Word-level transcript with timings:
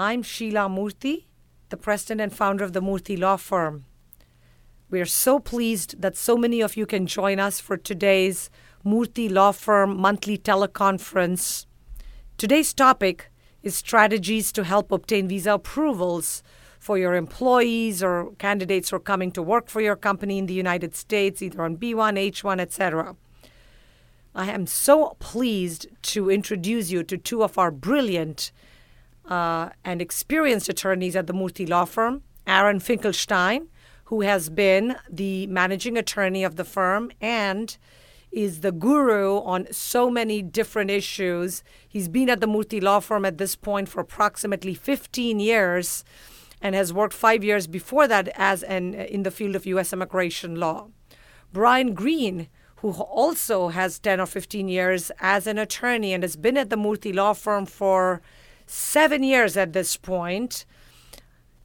I'm 0.00 0.22
Sheila 0.22 0.68
Murthy, 0.68 1.24
the 1.70 1.76
president 1.76 2.20
and 2.20 2.32
founder 2.32 2.62
of 2.62 2.72
the 2.72 2.80
Murthy 2.80 3.18
Law 3.18 3.34
Firm. 3.34 3.84
We 4.88 5.00
are 5.00 5.04
so 5.04 5.40
pleased 5.40 6.00
that 6.00 6.16
so 6.16 6.36
many 6.36 6.60
of 6.60 6.76
you 6.76 6.86
can 6.86 7.08
join 7.08 7.40
us 7.40 7.58
for 7.58 7.76
today's 7.76 8.48
Murthy 8.84 9.28
Law 9.28 9.50
Firm 9.50 10.00
monthly 10.00 10.38
teleconference. 10.38 11.66
Today's 12.36 12.72
topic 12.72 13.32
is 13.64 13.74
strategies 13.74 14.52
to 14.52 14.62
help 14.62 14.92
obtain 14.92 15.26
visa 15.26 15.54
approvals 15.54 16.44
for 16.78 16.96
your 16.96 17.16
employees 17.16 18.00
or 18.00 18.30
candidates 18.38 18.90
who 18.90 18.96
are 18.96 19.00
coming 19.00 19.32
to 19.32 19.42
work 19.42 19.68
for 19.68 19.80
your 19.80 19.96
company 19.96 20.38
in 20.38 20.46
the 20.46 20.54
United 20.54 20.94
States, 20.94 21.42
either 21.42 21.60
on 21.60 21.76
B1, 21.76 22.30
H1, 22.30 22.60
etc. 22.60 23.16
I 24.32 24.48
am 24.52 24.68
so 24.68 25.16
pleased 25.18 25.88
to 26.02 26.30
introduce 26.30 26.88
you 26.92 27.02
to 27.02 27.18
two 27.18 27.42
of 27.42 27.58
our 27.58 27.72
brilliant 27.72 28.52
uh, 29.28 29.70
and 29.84 30.02
experienced 30.02 30.68
attorneys 30.68 31.14
at 31.14 31.26
the 31.26 31.32
Murthy 31.32 31.68
Law 31.68 31.84
Firm, 31.84 32.22
Aaron 32.46 32.80
Finkelstein, 32.80 33.68
who 34.04 34.22
has 34.22 34.48
been 34.48 34.96
the 35.08 35.46
managing 35.48 35.98
attorney 35.98 36.42
of 36.42 36.56
the 36.56 36.64
firm 36.64 37.10
and 37.20 37.76
is 38.30 38.60
the 38.60 38.72
guru 38.72 39.38
on 39.40 39.66
so 39.72 40.10
many 40.10 40.42
different 40.42 40.90
issues. 40.90 41.62
He's 41.86 42.08
been 42.08 42.30
at 42.30 42.40
the 42.40 42.46
Murthy 42.46 42.82
Law 42.82 43.00
Firm 43.00 43.24
at 43.24 43.38
this 43.38 43.54
point 43.54 43.88
for 43.88 44.00
approximately 44.00 44.74
15 44.74 45.40
years 45.40 46.04
and 46.60 46.74
has 46.74 46.92
worked 46.92 47.14
five 47.14 47.44
years 47.44 47.66
before 47.66 48.08
that 48.08 48.28
as 48.34 48.62
an 48.62 48.94
in 48.94 49.22
the 49.22 49.30
field 49.30 49.54
of 49.54 49.66
U.S. 49.66 49.92
immigration 49.92 50.56
law. 50.56 50.88
Brian 51.52 51.94
Green, 51.94 52.48
who 52.76 52.90
also 52.92 53.68
has 53.68 53.98
10 53.98 54.20
or 54.20 54.26
15 54.26 54.68
years 54.68 55.10
as 55.20 55.46
an 55.46 55.58
attorney 55.58 56.12
and 56.12 56.22
has 56.22 56.36
been 56.36 56.56
at 56.56 56.70
the 56.70 56.76
Murthy 56.76 57.14
Law 57.14 57.32
Firm 57.32 57.66
for 57.66 58.20
seven 58.70 59.22
years 59.22 59.56
at 59.56 59.72
this 59.72 59.96
point. 59.96 60.64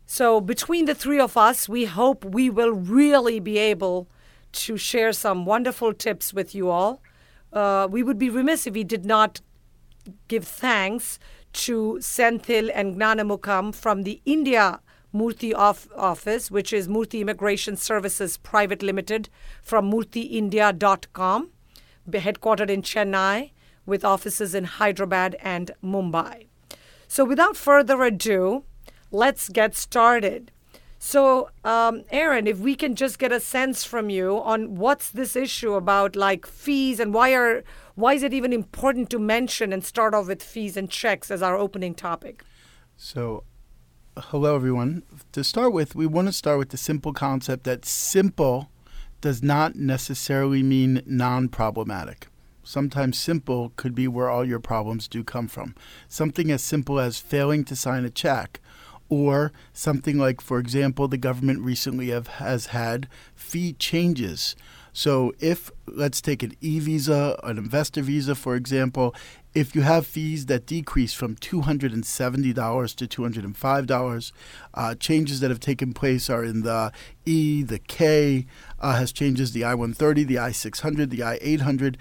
So, 0.05 0.41
between 0.41 0.85
the 0.85 0.95
three 0.95 1.19
of 1.19 1.37
us, 1.37 1.67
we 1.67 1.85
hope 1.85 2.23
we 2.25 2.49
will 2.49 2.71
really 2.71 3.39
be 3.39 3.57
able 3.57 4.09
to 4.53 4.77
share 4.77 5.13
some 5.13 5.45
wonderful 5.45 5.93
tips 5.93 6.33
with 6.33 6.53
you 6.53 6.69
all. 6.69 7.01
Uh, 7.51 7.87
we 7.89 8.03
would 8.03 8.19
be 8.19 8.29
remiss 8.29 8.67
if 8.67 8.73
we 8.73 8.83
did 8.83 9.05
not 9.05 9.41
give 10.27 10.45
thanks 10.45 11.19
to 11.53 11.97
Senthil 12.01 12.69
and 12.73 12.95
Gnanamukam 12.95 13.73
from 13.73 14.03
the 14.03 14.21
India 14.25 14.79
Murthy 15.13 15.53
off- 15.53 15.87
office, 15.95 16.49
which 16.49 16.73
is 16.73 16.87
Murthy 16.87 17.21
Immigration 17.21 17.77
Services 17.77 18.37
Private 18.37 18.81
Limited 18.81 19.29
from 19.61 19.91
murthyindia.com, 19.91 21.51
headquartered 22.09 22.69
in 22.69 22.81
Chennai 22.81 23.51
with 23.85 24.03
offices 24.03 24.55
in 24.55 24.63
Hyderabad 24.63 25.35
and 25.41 25.71
Mumbai. 25.83 26.47
So, 27.13 27.23
without 27.23 27.55
further 27.55 28.01
ado, 28.01 28.63
let's 29.11 29.47
get 29.47 29.75
started. 29.75 30.51
So, 30.97 31.51
um, 31.63 32.05
Aaron, 32.09 32.47
if 32.47 32.57
we 32.57 32.73
can 32.73 32.95
just 32.95 33.19
get 33.19 33.31
a 33.31 33.39
sense 33.39 33.83
from 33.83 34.09
you 34.09 34.41
on 34.41 34.77
what's 34.77 35.11
this 35.11 35.35
issue 35.35 35.75
about, 35.75 36.15
like 36.15 36.47
fees, 36.47 36.99
and 36.99 37.13
why 37.13 37.35
are 37.35 37.63
why 37.93 38.15
is 38.15 38.23
it 38.23 38.33
even 38.33 38.51
important 38.51 39.11
to 39.11 39.19
mention 39.19 39.71
and 39.71 39.85
start 39.85 40.15
off 40.15 40.25
with 40.25 40.41
fees 40.41 40.75
and 40.75 40.89
checks 40.89 41.29
as 41.29 41.43
our 41.43 41.55
opening 41.55 41.93
topic? 41.93 42.43
So, 42.97 43.43
hello 44.17 44.55
everyone. 44.55 45.03
To 45.33 45.43
start 45.43 45.71
with, 45.71 45.93
we 45.93 46.07
want 46.07 46.29
to 46.29 46.33
start 46.33 46.57
with 46.57 46.69
the 46.69 46.77
simple 46.77 47.13
concept 47.13 47.65
that 47.65 47.85
simple 47.85 48.71
does 49.21 49.43
not 49.43 49.75
necessarily 49.75 50.63
mean 50.63 51.03
non-problematic. 51.05 52.25
Sometimes 52.63 53.17
simple 53.17 53.73
could 53.75 53.93
be 53.93 54.07
where 54.07 54.29
all 54.29 54.45
your 54.45 54.59
problems 54.59 55.07
do 55.07 55.23
come 55.23 55.47
from. 55.47 55.75
Something 56.07 56.49
as 56.51 56.63
simple 56.63 56.99
as 56.99 57.19
failing 57.19 57.63
to 57.65 57.75
sign 57.75 58.05
a 58.05 58.09
check, 58.09 58.59
or 59.09 59.51
something 59.73 60.17
like, 60.17 60.41
for 60.41 60.59
example, 60.59 61.07
the 61.07 61.17
government 61.17 61.59
recently 61.59 62.09
have, 62.09 62.27
has 62.27 62.67
had 62.67 63.07
fee 63.35 63.73
changes. 63.73 64.55
So, 64.95 65.33
if 65.39 65.71
let's 65.87 66.21
take 66.21 66.43
an 66.43 66.53
e 66.61 66.79
visa, 66.79 67.39
an 67.43 67.57
investor 67.57 68.03
visa, 68.03 68.35
for 68.35 68.55
example, 68.55 69.15
if 69.55 69.75
you 69.75 69.81
have 69.81 70.05
fees 70.05 70.47
that 70.47 70.65
decrease 70.65 71.13
from 71.13 71.35
$270 71.35 72.95
to 72.95 73.07
$205, 73.07 74.31
uh, 74.73 74.95
changes 74.95 75.39
that 75.39 75.49
have 75.49 75.59
taken 75.59 75.93
place 75.93 76.29
are 76.29 76.43
in 76.43 76.61
the 76.61 76.91
E, 77.25 77.63
the 77.63 77.79
K, 77.79 78.45
uh, 78.79 78.95
has 78.95 79.11
changes 79.11 79.51
the 79.51 79.63
I 79.63 79.73
130, 79.73 80.23
the 80.25 80.37
I 80.37 80.51
600, 80.51 81.09
the 81.09 81.23
I 81.23 81.39
800 81.41 81.97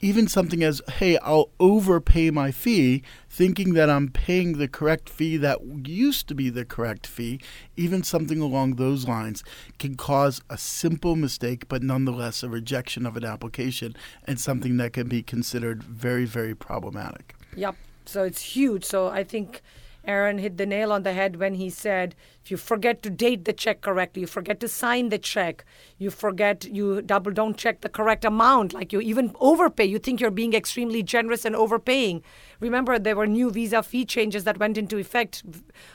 even 0.00 0.28
something 0.28 0.62
as, 0.62 0.82
hey, 0.94 1.16
I'll 1.18 1.50
overpay 1.58 2.30
my 2.30 2.50
fee, 2.50 3.02
thinking 3.28 3.74
that 3.74 3.88
I'm 3.88 4.08
paying 4.08 4.58
the 4.58 4.68
correct 4.68 5.08
fee 5.08 5.36
that 5.38 5.60
used 5.86 6.28
to 6.28 6.34
be 6.34 6.50
the 6.50 6.64
correct 6.64 7.06
fee, 7.06 7.40
even 7.76 8.02
something 8.02 8.40
along 8.40 8.74
those 8.74 9.08
lines 9.08 9.42
can 9.78 9.96
cause 9.96 10.42
a 10.50 10.58
simple 10.58 11.16
mistake, 11.16 11.68
but 11.68 11.82
nonetheless 11.82 12.42
a 12.42 12.48
rejection 12.48 13.06
of 13.06 13.16
an 13.16 13.24
application 13.24 13.96
and 14.26 14.38
something 14.38 14.76
that 14.76 14.92
can 14.92 15.08
be 15.08 15.22
considered 15.22 15.82
very, 15.82 16.24
very 16.24 16.54
problematic. 16.54 17.34
Yep. 17.56 17.76
So 18.04 18.24
it's 18.24 18.42
huge. 18.42 18.84
So 18.84 19.08
I 19.08 19.24
think 19.24 19.62
Aaron 20.06 20.38
hit 20.38 20.56
the 20.56 20.66
nail 20.66 20.92
on 20.92 21.02
the 21.02 21.12
head 21.12 21.36
when 21.36 21.54
he 21.54 21.70
said 21.70 22.14
if 22.44 22.50
you 22.50 22.56
forget 22.56 23.02
to 23.02 23.10
date 23.10 23.44
the 23.44 23.52
check 23.52 23.80
correctly, 23.80 24.20
you 24.20 24.26
forget 24.26 24.60
to 24.60 24.68
sign 24.68 25.08
the 25.08 25.18
check, 25.18 25.64
you 25.96 26.10
forget, 26.10 26.64
you 26.64 27.00
double 27.00 27.32
don't 27.32 27.56
check 27.56 27.80
the 27.80 27.88
correct 27.88 28.24
amount, 28.24 28.74
like 28.74 28.92
you 28.92 29.00
even 29.00 29.34
overpay, 29.40 29.84
you 29.86 29.98
think 29.98 30.20
you're 30.20 30.30
being 30.30 30.52
extremely 30.52 31.02
generous 31.02 31.44
and 31.44 31.56
overpaying. 31.56 32.22
Remember, 32.60 32.98
there 32.98 33.16
were 33.16 33.26
new 33.26 33.50
visa 33.50 33.82
fee 33.82 34.04
changes 34.04 34.44
that 34.44 34.58
went 34.58 34.76
into 34.76 34.98
effect 34.98 35.42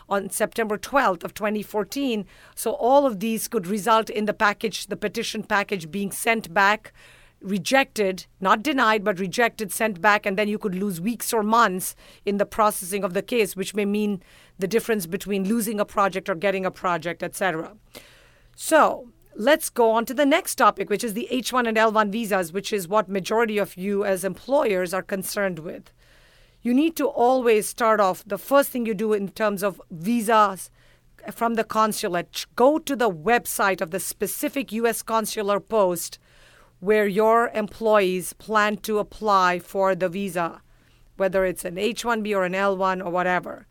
on 0.08 0.30
September 0.30 0.78
12th 0.78 1.24
of 1.24 1.34
2014. 1.34 2.25
So 2.56 2.72
all 2.72 3.06
of 3.06 3.19
these 3.19 3.48
could 3.48 3.68
result 3.68 4.09
in 4.09 4.25
the 4.25 4.34
package, 4.34 4.88
the 4.88 4.98
petition 4.98 5.44
package 5.44 5.92
being 5.92 6.12
sent 6.12 6.53
back 6.53 6.94
rejected, 7.41 8.25
not 8.39 8.63
denied, 8.63 9.03
but 9.03 9.19
rejected, 9.19 9.72
sent 9.72 10.01
back, 10.01 10.25
and 10.25 10.38
then 10.38 10.47
you 10.47 10.57
could 10.57 10.75
lose 10.75 11.00
weeks 11.00 11.33
or 11.33 11.44
months 11.44 11.95
in 12.25 12.38
the 12.38 12.45
processing 12.45 13.03
of 13.03 13.13
the 13.13 13.22
case, 13.22 13.55
which 13.55 13.73
may 13.73 13.85
mean 13.85 14.22
the 14.57 14.67
difference 14.67 15.05
between 15.05 15.47
losing 15.47 15.79
a 15.79 15.85
project 15.85 16.29
or 16.29 16.35
getting 16.35 16.66
a 16.66 16.72
project, 16.72 17.23
etc. 17.23 17.75
So 18.55 19.09
let's 19.35 19.69
go 19.69 19.91
on 19.91 20.05
to 20.05 20.13
the 20.13 20.25
next 20.25 20.55
topic, 20.55 20.89
which 20.89 21.03
is 21.03 21.13
the 21.13 21.27
H1 21.31 21.67
and 21.67 21.77
L1 21.77 22.11
visas, 22.11 22.51
which 22.51 22.73
is 22.73 22.88
what 22.88 23.07
majority 23.07 23.57
of 23.57 23.77
you 23.77 24.03
as 24.03 24.23
employers 24.23 24.94
are 24.94 25.01
concerned 25.01 25.59
with. 25.59 25.91
You 26.61 26.73
need 26.73 26.97
to 26.97 27.07
always 27.07 27.69
start 27.69 28.01
off 28.01 28.23
the 28.25 28.38
first 28.38 28.69
thing 28.69 28.85
you 28.85 28.94
do 28.94 29.13
in 29.13 29.29
terms 29.29 29.63
of 29.63 29.81
visas 29.89 30.69
from 31.31 31.53
the 31.56 31.63
consulate. 31.63 32.45
Go 32.56 32.79
to 32.79 32.95
the 32.95 33.09
website 33.09 33.79
of 33.79 33.91
the 33.91 34.00
specific 34.00 34.73
U.S. 34.73 35.01
consular 35.01 35.61
post 35.61 36.19
where 36.79 37.07
your 37.07 37.50
employees 37.53 38.34
plan 38.34 38.78
to 38.78 39.00
apply 39.00 39.59
for 39.59 39.95
the 39.95 40.09
visa, 40.09 40.62
whether 41.17 41.45
it's 41.45 41.66
an 41.66 41.78
H 41.78 42.03
1B 42.03 42.35
or 42.35 42.45
an 42.45 42.56
L 42.56 42.78
1 42.78 43.01
or 43.01 43.12
whatever, 43.12 43.67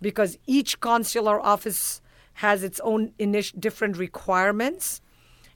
because 0.00 0.38
each 0.46 0.80
consular 0.80 1.40
office 1.40 2.00
has 2.34 2.62
its 2.62 2.80
own 2.80 3.12
init- 3.18 3.58
different 3.60 3.96
requirements 3.96 5.00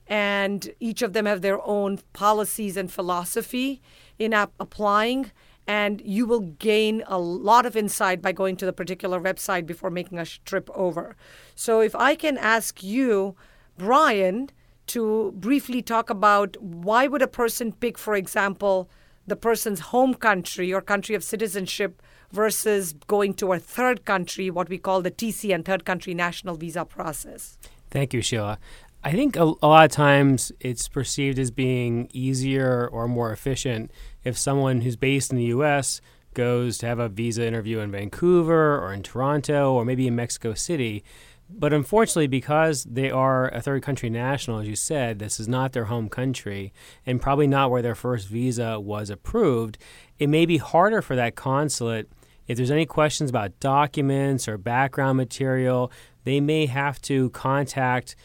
and 0.07 0.69
each 0.79 1.01
of 1.01 1.13
them 1.13 1.25
have 1.25 1.41
their 1.41 1.65
own 1.65 1.99
policies 2.13 2.77
and 2.77 2.91
philosophy 2.91 3.81
in 4.17 4.33
ap- 4.33 4.53
applying 4.59 5.31
and 5.67 6.01
you 6.05 6.25
will 6.25 6.39
gain 6.39 7.03
a 7.07 7.19
lot 7.19 7.65
of 7.65 7.75
insight 7.75 8.21
by 8.21 8.31
going 8.31 8.55
to 8.55 8.65
the 8.65 8.71
particular 8.71 9.19
website 9.19 9.65
before 9.65 9.89
making 9.89 10.17
a 10.17 10.25
trip 10.25 10.69
over. 10.73 11.15
So 11.55 11.81
if 11.81 11.95
i 11.95 12.15
can 12.15 12.37
ask 12.37 12.83
you 12.83 13.35
brian 13.77 14.49
to 14.87 15.33
briefly 15.35 15.81
talk 15.81 16.09
about 16.09 16.55
why 16.61 17.07
would 17.07 17.21
a 17.21 17.27
person 17.27 17.71
pick, 17.71 17.97
for 17.97 18.15
example, 18.15 18.89
the 19.25 19.35
person's 19.35 19.79
home 19.79 20.13
country 20.13 20.73
or 20.73 20.81
country 20.81 21.13
of 21.13 21.23
citizenship 21.23 22.01
versus 22.31 22.93
going 23.07 23.33
to 23.35 23.53
a 23.53 23.59
third 23.59 24.05
country, 24.05 24.49
what 24.49 24.69
we 24.69 24.77
call 24.77 25.01
the 25.01 25.11
TC 25.11 25.53
and 25.53 25.65
third 25.65 25.85
country 25.85 26.13
national 26.13 26.55
visa 26.55 26.85
process. 26.85 27.57
Thank 27.89 28.13
you, 28.13 28.21
Sheila. 28.21 28.57
I 29.03 29.11
think 29.11 29.35
a, 29.35 29.43
a, 29.61 29.67
lot 29.67 29.85
of 29.85 29.91
times 29.91 30.51
it's 30.59 30.87
perceived 30.87 31.39
as 31.39 31.51
being 31.51 32.09
easier 32.11 32.89
or 32.91 33.07
more 33.07 33.31
efficient 33.31 33.91
if 34.23 34.37
someone 34.37 34.81
who's 34.81 34.95
based 34.95 35.31
in 35.31 35.37
the 35.37 35.45
U.S. 35.45 36.01
goes 36.33 36.77
to 36.79 36.87
have 36.87 36.99
a 36.99 37.07
visa 37.07 37.45
interview 37.45 37.79
in 37.79 37.91
Vancouver 37.91 38.79
or 38.79 38.91
in 38.93 39.03
Toronto 39.03 39.73
or 39.73 39.85
maybe 39.85 40.07
in 40.07 40.15
Mexico 40.15 40.53
City. 40.53 41.03
But 41.49 41.71
unfortunately, 41.71 42.27
because 42.27 42.83
they 42.83 43.09
are 43.09 43.49
a 43.49 43.61
third 43.61 43.81
country 43.81 44.09
national, 44.09 44.59
as 44.59 44.67
you 44.67 44.75
said, 44.75 45.19
this 45.19 45.39
is 45.39 45.47
not 45.47 45.71
their 45.71 45.85
home 45.85 46.09
country 46.09 46.73
and 47.05 47.21
probably 47.21 47.47
not 47.47 47.71
where 47.71 47.81
their 47.81 47.95
first 47.95 48.27
visa 48.27 48.79
was 48.79 49.09
approved. 49.09 49.77
It 50.19 50.27
may 50.27 50.45
be 50.45 50.57
harder 50.57 51.01
for 51.01 51.15
that 51.15 51.35
consulate 51.35 52.09
if 52.47 52.57
there's 52.57 52.71
any 52.71 52.85
questions 52.85 53.29
about 53.29 53.59
documents 53.59 54.47
or 54.47 54.57
background 54.57 55.17
material. 55.17 55.91
They 56.25 56.41
may 56.41 56.65
have 56.65 57.01
to 57.03 57.29
contact 57.29 58.15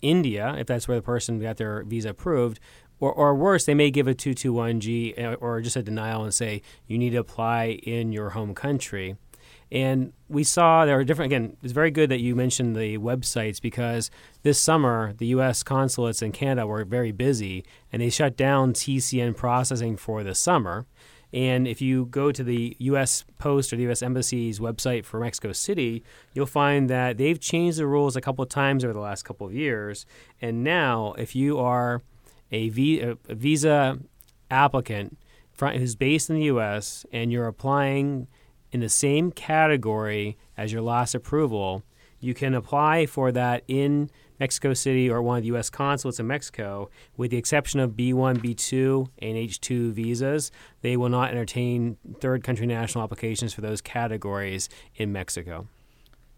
India 0.00 0.54
if 0.58 0.66
that's 0.66 0.88
where 0.88 0.96
the 0.96 1.02
person 1.02 1.40
got 1.40 1.58
their 1.58 1.82
visa 1.84 2.10
approved. 2.10 2.58
Or, 3.00 3.12
or 3.12 3.34
worse, 3.34 3.66
they 3.66 3.74
may 3.74 3.90
give 3.90 4.06
a 4.06 4.14
221G 4.14 5.22
uh, 5.22 5.34
or 5.34 5.60
just 5.60 5.76
a 5.76 5.82
denial 5.82 6.22
and 6.22 6.32
say 6.32 6.62
you 6.86 6.96
need 6.98 7.10
to 7.10 7.16
apply 7.16 7.80
in 7.82 8.12
your 8.12 8.30
home 8.30 8.54
country. 8.54 9.16
And 9.72 10.12
we 10.28 10.44
saw 10.44 10.84
there 10.84 10.98
are 10.98 11.04
different, 11.04 11.32
again, 11.32 11.56
it's 11.62 11.72
very 11.72 11.90
good 11.90 12.10
that 12.10 12.20
you 12.20 12.36
mentioned 12.36 12.76
the 12.76 12.98
websites 12.98 13.60
because 13.60 14.10
this 14.42 14.60
summer 14.60 15.14
the 15.14 15.28
U.S. 15.28 15.62
consulates 15.62 16.20
in 16.20 16.30
Canada 16.30 16.66
were 16.66 16.84
very 16.84 17.10
busy 17.10 17.64
and 17.90 18.02
they 18.02 18.10
shut 18.10 18.36
down 18.36 18.74
TCN 18.74 19.34
processing 19.34 19.96
for 19.96 20.22
the 20.22 20.34
summer. 20.34 20.84
And 21.32 21.66
if 21.66 21.80
you 21.80 22.04
go 22.04 22.30
to 22.30 22.44
the 22.44 22.76
U.S. 22.80 23.24
Post 23.38 23.72
or 23.72 23.76
the 23.76 23.84
U.S. 23.84 24.02
Embassy's 24.02 24.60
website 24.60 25.06
for 25.06 25.18
Mexico 25.18 25.52
City, 25.52 26.04
you'll 26.34 26.44
find 26.44 26.90
that 26.90 27.16
they've 27.16 27.40
changed 27.40 27.78
the 27.78 27.86
rules 27.86 28.14
a 28.14 28.20
couple 28.20 28.42
of 28.42 28.50
times 28.50 28.84
over 28.84 28.92
the 28.92 29.00
last 29.00 29.22
couple 29.22 29.46
of 29.46 29.54
years. 29.54 30.04
And 30.42 30.62
now, 30.62 31.14
if 31.16 31.34
you 31.34 31.58
are 31.58 32.02
a, 32.50 32.68
visa 32.68 33.98
applicant 34.50 35.16
who's 35.58 35.94
based 35.94 36.28
in 36.28 36.36
the 36.36 36.44
U.S. 36.44 37.06
and 37.10 37.32
you're 37.32 37.46
applying 37.46 38.26
in 38.72 38.80
the 38.80 38.88
same 38.88 39.30
category 39.30 40.36
as 40.56 40.72
your 40.72 40.82
last 40.82 41.14
approval, 41.14 41.82
you 42.18 42.34
can 42.34 42.54
apply 42.54 43.06
for 43.06 43.30
that 43.32 43.62
in 43.68 44.10
Mexico 44.40 44.74
City 44.74 45.08
or 45.10 45.22
one 45.22 45.38
of 45.38 45.42
the 45.42 45.48
U.S. 45.48 45.70
consulates 45.70 46.18
in 46.18 46.26
Mexico, 46.26 46.88
with 47.16 47.30
the 47.30 47.36
exception 47.36 47.78
of 47.80 47.92
B1, 47.92 48.38
B2, 48.38 49.06
and 49.20 49.36
H2 49.36 49.92
visas. 49.92 50.50
They 50.80 50.96
will 50.96 51.08
not 51.08 51.30
entertain 51.30 51.96
third 52.20 52.42
country 52.42 52.66
national 52.66 53.04
applications 53.04 53.52
for 53.52 53.60
those 53.60 53.80
categories 53.80 54.68
in 54.96 55.12
Mexico. 55.12 55.68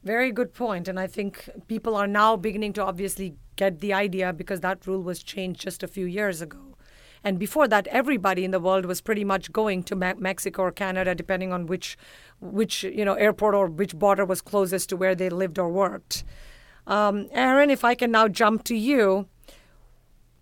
Very 0.02 0.32
good 0.32 0.52
point. 0.52 0.86
And 0.88 1.00
I 1.00 1.06
think 1.06 1.48
people 1.66 1.96
are 1.96 2.06
now 2.06 2.36
beginning 2.36 2.74
to 2.74 2.84
obviously 2.84 3.36
get 3.56 3.80
the 3.80 3.94
idea 3.94 4.32
because 4.32 4.60
that 4.60 4.86
rule 4.86 5.02
was 5.02 5.22
changed 5.22 5.60
just 5.60 5.82
a 5.82 5.88
few 5.88 6.04
years 6.04 6.42
ago. 6.42 6.73
And 7.24 7.38
before 7.38 7.66
that, 7.68 7.86
everybody 7.86 8.44
in 8.44 8.50
the 8.50 8.60
world 8.60 8.84
was 8.84 9.00
pretty 9.00 9.24
much 9.24 9.50
going 9.50 9.82
to 9.84 9.96
Me- 9.96 10.12
Mexico 10.18 10.64
or 10.64 10.70
Canada, 10.70 11.14
depending 11.14 11.54
on 11.54 11.66
which, 11.66 11.96
which 12.38 12.84
you 12.84 13.04
know, 13.04 13.14
airport 13.14 13.54
or 13.54 13.66
which 13.66 13.96
border 13.96 14.26
was 14.26 14.42
closest 14.42 14.90
to 14.90 14.96
where 14.96 15.14
they 15.14 15.30
lived 15.30 15.58
or 15.58 15.70
worked. 15.70 16.22
Um, 16.86 17.28
Aaron, 17.32 17.70
if 17.70 17.82
I 17.82 17.94
can 17.94 18.10
now 18.10 18.28
jump 18.28 18.62
to 18.64 18.76
you, 18.76 19.26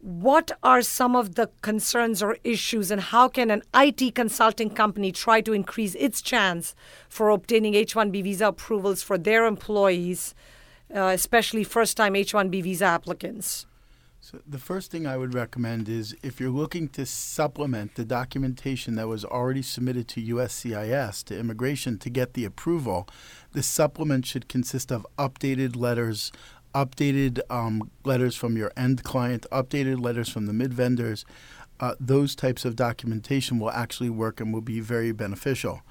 what 0.01 0.51
are 0.65 0.83
some 0.83 1.15
of 1.15 1.37
the 1.37 1.49
concerns 1.61 2.21
or 2.21 2.37
issues, 2.43 2.91
and 2.91 3.01
how 3.01 3.29
can 3.29 3.53
an 3.53 3.63
IT 3.73 4.17
consulting 4.17 4.69
company 4.69 5.13
try 5.13 5.41
to 5.41 5.53
increase 5.53 5.95
its 5.95 6.21
chance 6.21 6.75
for 7.09 7.31
obtaining 7.31 7.77
H 7.77 7.95
1B 7.95 8.25
visa 8.25 8.49
approvals 8.49 9.05
for 9.05 9.17
their 9.17 9.47
employees, 9.47 10.35
uh, 10.93 11.13
especially 11.15 11.63
first 11.63 11.97
time 11.97 12.17
H 12.17 12.33
1B 12.33 12.65
visa 12.65 12.87
applicants? 12.87 13.67
So 14.25 14.39
the 14.47 14.61
first 14.61 14.93
thing 14.93 15.05
I 15.05 15.17
would 15.17 15.35
recommend 15.35 15.89
is 15.89 16.15
if 16.23 16.39
you're 16.39 16.49
looking 16.49 16.87
to 16.91 17.05
supplement 17.05 17.97
the 17.97 18.05
documentation 18.05 18.95
that 18.95 19.09
was 19.09 19.25
already 19.25 19.63
submitted 19.63 20.07
to 20.09 20.23
USCIS 20.23 21.25
to 21.25 21.37
immigration 21.37 21.99
to 21.99 22.09
get 22.09 22.35
the 22.35 22.45
approval, 22.45 23.09
the 23.51 23.65
supplement 23.65 24.25
should 24.25 24.47
consist 24.47 24.93
of 24.93 25.05
updated 25.19 25.75
letters, 25.75 26.31
updated 26.73 27.41
um, 27.51 27.91
letters 28.05 28.37
from 28.37 28.57
your 28.57 28.71
end 28.77 29.03
client, 29.03 29.45
updated 29.51 30.01
letters 30.01 30.29
from 30.29 30.47
the 30.47 30.53
mid 30.53 30.73
vendors. 30.73 31.25
Uh, 31.81 31.97
those 31.99 32.37
types 32.37 32.65
of 32.65 32.77
documentation 32.77 33.59
will 33.59 33.73
actually 33.73 34.09
work 34.11 34.41
and 34.41 34.55
will 34.55 34.61
be 34.61 34.79
very 34.79 35.11
beneficial 35.11 35.83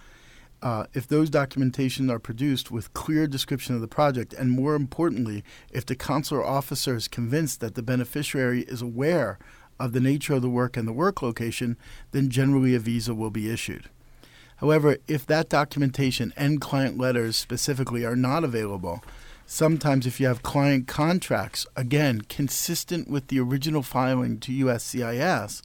uh, 0.61 0.85
if 0.93 1.07
those 1.07 1.29
documentation 1.29 2.09
are 2.09 2.19
produced 2.19 2.69
with 2.69 2.93
clear 2.93 3.25
description 3.25 3.73
of 3.73 3.81
the 3.81 3.87
project, 3.87 4.33
and 4.33 4.51
more 4.51 4.75
importantly, 4.75 5.43
if 5.71 5.85
the 5.85 5.95
consular 5.95 6.45
officer 6.45 6.95
is 6.95 7.07
convinced 7.07 7.59
that 7.61 7.75
the 7.75 7.81
beneficiary 7.81 8.61
is 8.63 8.81
aware 8.81 9.39
of 9.79 9.93
the 9.93 9.99
nature 9.99 10.35
of 10.35 10.43
the 10.43 10.49
work 10.49 10.77
and 10.77 10.87
the 10.87 10.93
work 10.93 11.21
location, 11.21 11.77
then 12.11 12.29
generally 12.29 12.75
a 12.75 12.79
visa 12.79 13.15
will 13.15 13.31
be 13.31 13.49
issued. 13.49 13.89
However, 14.57 14.97
if 15.07 15.25
that 15.25 15.49
documentation 15.49 16.31
and 16.37 16.61
client 16.61 16.95
letters 16.99 17.35
specifically 17.35 18.05
are 18.05 18.15
not 18.15 18.43
available, 18.43 19.03
sometimes 19.47 20.05
if 20.05 20.19
you 20.19 20.27
have 20.27 20.43
client 20.43 20.87
contracts, 20.87 21.65
again, 21.75 22.21
consistent 22.29 23.09
with 23.09 23.29
the 23.29 23.39
original 23.39 23.81
filing 23.81 24.39
to 24.41 24.51
USCIS, 24.51 25.63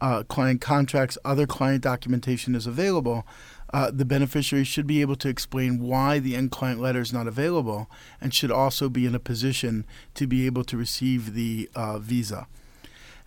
uh, 0.00 0.22
client 0.22 0.60
contracts, 0.60 1.18
other 1.24 1.46
client 1.46 1.82
documentation 1.82 2.54
is 2.54 2.68
available, 2.68 3.26
uh, 3.72 3.90
the 3.92 4.04
beneficiary 4.04 4.64
should 4.64 4.86
be 4.86 5.00
able 5.00 5.16
to 5.16 5.28
explain 5.28 5.80
why 5.80 6.18
the 6.18 6.34
end 6.34 6.50
client 6.50 6.80
letter 6.80 7.00
is 7.00 7.12
not 7.12 7.26
available 7.26 7.90
and 8.20 8.32
should 8.32 8.50
also 8.50 8.88
be 8.88 9.04
in 9.06 9.14
a 9.14 9.20
position 9.20 9.84
to 10.14 10.26
be 10.26 10.46
able 10.46 10.64
to 10.64 10.76
receive 10.76 11.34
the 11.34 11.68
uh, 11.74 11.98
visa. 11.98 12.46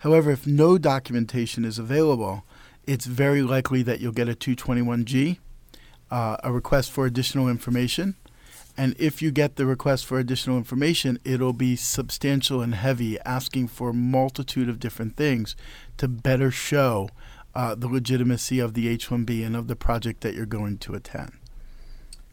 However, 0.00 0.32
if 0.32 0.46
no 0.46 0.78
documentation 0.78 1.64
is 1.64 1.78
available, 1.78 2.44
it's 2.86 3.06
very 3.06 3.42
likely 3.42 3.82
that 3.84 4.00
you'll 4.00 4.10
get 4.10 4.28
a 4.28 4.34
221G, 4.34 5.38
uh, 6.10 6.36
a 6.42 6.52
request 6.52 6.90
for 6.90 7.06
additional 7.06 7.48
information. 7.48 8.16
And 8.76 8.96
if 8.98 9.22
you 9.22 9.30
get 9.30 9.56
the 9.56 9.66
request 9.66 10.06
for 10.06 10.18
additional 10.18 10.56
information, 10.56 11.18
it'll 11.24 11.52
be 11.52 11.76
substantial 11.76 12.62
and 12.62 12.74
heavy, 12.74 13.20
asking 13.20 13.68
for 13.68 13.90
a 13.90 13.94
multitude 13.94 14.68
of 14.68 14.80
different 14.80 15.16
things 15.16 15.54
to 15.98 16.08
better 16.08 16.50
show 16.50 17.10
uh, 17.54 17.74
the 17.74 17.88
legitimacy 17.88 18.58
of 18.58 18.74
the 18.74 18.88
H 18.88 19.08
1B 19.08 19.44
and 19.44 19.56
of 19.56 19.68
the 19.68 19.76
project 19.76 20.20
that 20.22 20.34
you're 20.34 20.46
going 20.46 20.78
to 20.78 20.94
attend. 20.94 21.32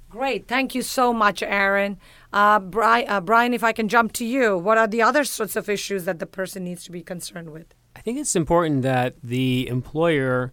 Great. 0.10 0.48
Thank 0.48 0.74
you 0.74 0.82
so 0.82 1.14
much, 1.14 1.44
Aaron. 1.44 2.00
Uh, 2.34 2.60
Brian, 2.60 3.08
uh, 3.08 3.22
Brian, 3.22 3.54
if 3.54 3.64
I 3.64 3.72
can 3.72 3.88
jump 3.88 4.12
to 4.14 4.26
you, 4.26 4.58
what 4.58 4.78
are 4.78 4.88
the 4.88 5.04
other 5.04 5.24
sorts 5.24 5.56
of 5.56 5.70
issues 5.70 6.06
that 6.06 6.18
the 6.18 6.26
person 6.26 6.64
needs 6.64 6.84
to 6.86 6.92
be 6.92 7.04
concerned 7.04 7.52
with? 7.52 7.76
I 7.96 8.02
think 8.02 8.18
it's 8.18 8.36
important 8.36 8.82
that 8.82 9.16
the 9.22 9.68
employer 9.68 10.52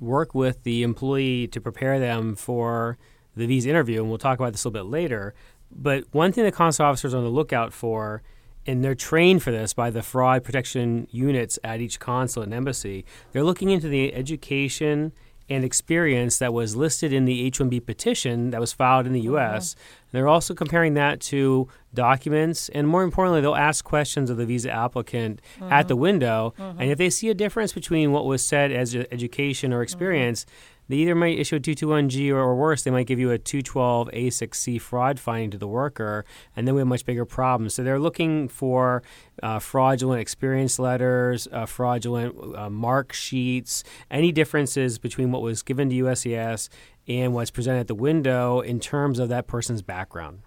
work 0.00 0.34
with 0.34 0.64
the 0.64 0.82
employee 0.82 1.46
to 1.48 1.60
prepare 1.60 2.00
them 2.00 2.34
for 2.34 2.98
the 3.36 3.46
visa 3.46 3.70
interview, 3.70 4.00
and 4.00 4.08
we'll 4.08 4.18
talk 4.18 4.40
about 4.40 4.52
this 4.52 4.64
a 4.64 4.68
little 4.68 4.84
bit 4.84 4.90
later. 4.90 5.34
But 5.70 6.04
one 6.10 6.32
thing 6.32 6.42
that 6.44 6.54
consular 6.54 6.88
officers 6.90 7.14
are 7.14 7.18
on 7.18 7.24
the 7.24 7.30
lookout 7.30 7.72
for 7.72 8.22
and 8.66 8.84
they're 8.84 8.94
trained 8.94 9.42
for 9.42 9.50
this 9.50 9.72
by 9.72 9.90
the 9.90 10.02
fraud 10.02 10.44
protection 10.44 11.06
units 11.10 11.58
at 11.64 11.80
each 11.80 11.98
consulate 11.98 12.46
and 12.46 12.54
embassy. 12.54 13.04
They're 13.32 13.44
looking 13.44 13.70
into 13.70 13.88
the 13.88 14.14
education 14.14 15.12
and 15.50 15.64
experience 15.64 16.38
that 16.38 16.52
was 16.52 16.76
listed 16.76 17.12
in 17.12 17.24
the 17.24 17.44
H-1B 17.46 17.84
petition 17.84 18.50
that 18.50 18.60
was 18.60 18.72
filed 18.72 19.06
in 19.06 19.12
the 19.12 19.22
U.S. 19.22 19.74
Mm-hmm. 19.74 19.82
They're 20.12 20.28
also 20.28 20.54
comparing 20.54 20.94
that 20.94 21.20
to 21.22 21.68
documents, 21.92 22.68
and 22.68 22.86
more 22.86 23.02
importantly, 23.02 23.40
they'll 23.40 23.56
ask 23.56 23.84
questions 23.84 24.30
of 24.30 24.36
the 24.36 24.46
visa 24.46 24.70
applicant 24.70 25.40
mm-hmm. 25.56 25.72
at 25.72 25.88
the 25.88 25.96
window. 25.96 26.54
Mm-hmm. 26.56 26.80
And 26.80 26.90
if 26.92 26.98
they 26.98 27.10
see 27.10 27.30
a 27.30 27.34
difference 27.34 27.72
between 27.72 28.12
what 28.12 28.26
was 28.26 28.46
said 28.46 28.70
as 28.70 28.94
education 28.94 29.72
or 29.72 29.76
mm-hmm. 29.76 29.82
experience, 29.82 30.46
they 30.90 30.96
either 30.96 31.14
might 31.14 31.38
issue 31.38 31.54
a 31.54 31.60
221G 31.60 32.32
or, 32.32 32.40
or 32.40 32.56
worse, 32.56 32.82
they 32.82 32.90
might 32.90 33.06
give 33.06 33.20
you 33.20 33.30
a 33.30 33.38
212 33.38 34.08
A6C 34.08 34.80
fraud 34.80 35.20
finding 35.20 35.48
to 35.52 35.56
the 35.56 35.68
worker, 35.68 36.24
and 36.56 36.66
then 36.66 36.74
we 36.74 36.80
have 36.80 36.88
much 36.88 37.06
bigger 37.06 37.24
problems. 37.24 37.74
So 37.74 37.84
they're 37.84 38.00
looking 38.00 38.48
for 38.48 39.04
uh, 39.40 39.60
fraudulent 39.60 40.20
experience 40.20 40.80
letters, 40.80 41.46
uh, 41.52 41.66
fraudulent 41.66 42.34
uh, 42.56 42.68
mark 42.68 43.12
sheets, 43.12 43.84
any 44.10 44.32
differences 44.32 44.98
between 44.98 45.30
what 45.30 45.42
was 45.42 45.62
given 45.62 45.90
to 45.90 45.94
USCIS 45.94 46.68
and 47.06 47.34
what's 47.34 47.52
presented 47.52 47.78
at 47.78 47.86
the 47.86 47.94
window 47.94 48.58
in 48.58 48.80
terms 48.80 49.20
of 49.20 49.28
that 49.28 49.46
person's 49.46 49.82
background. 49.82 50.40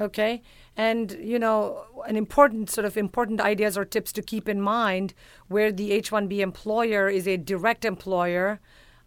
Okay. 0.00 0.42
And, 0.76 1.12
you 1.20 1.38
know, 1.38 1.84
an 2.08 2.16
important 2.16 2.68
sort 2.68 2.84
of 2.84 2.96
important 2.96 3.40
ideas 3.40 3.78
or 3.78 3.84
tips 3.84 4.10
to 4.14 4.22
keep 4.22 4.48
in 4.48 4.60
mind 4.60 5.14
where 5.46 5.70
the 5.70 5.92
H 5.92 6.10
1B 6.10 6.38
employer 6.38 7.08
is 7.08 7.28
a 7.28 7.36
direct 7.36 7.84
employer 7.84 8.60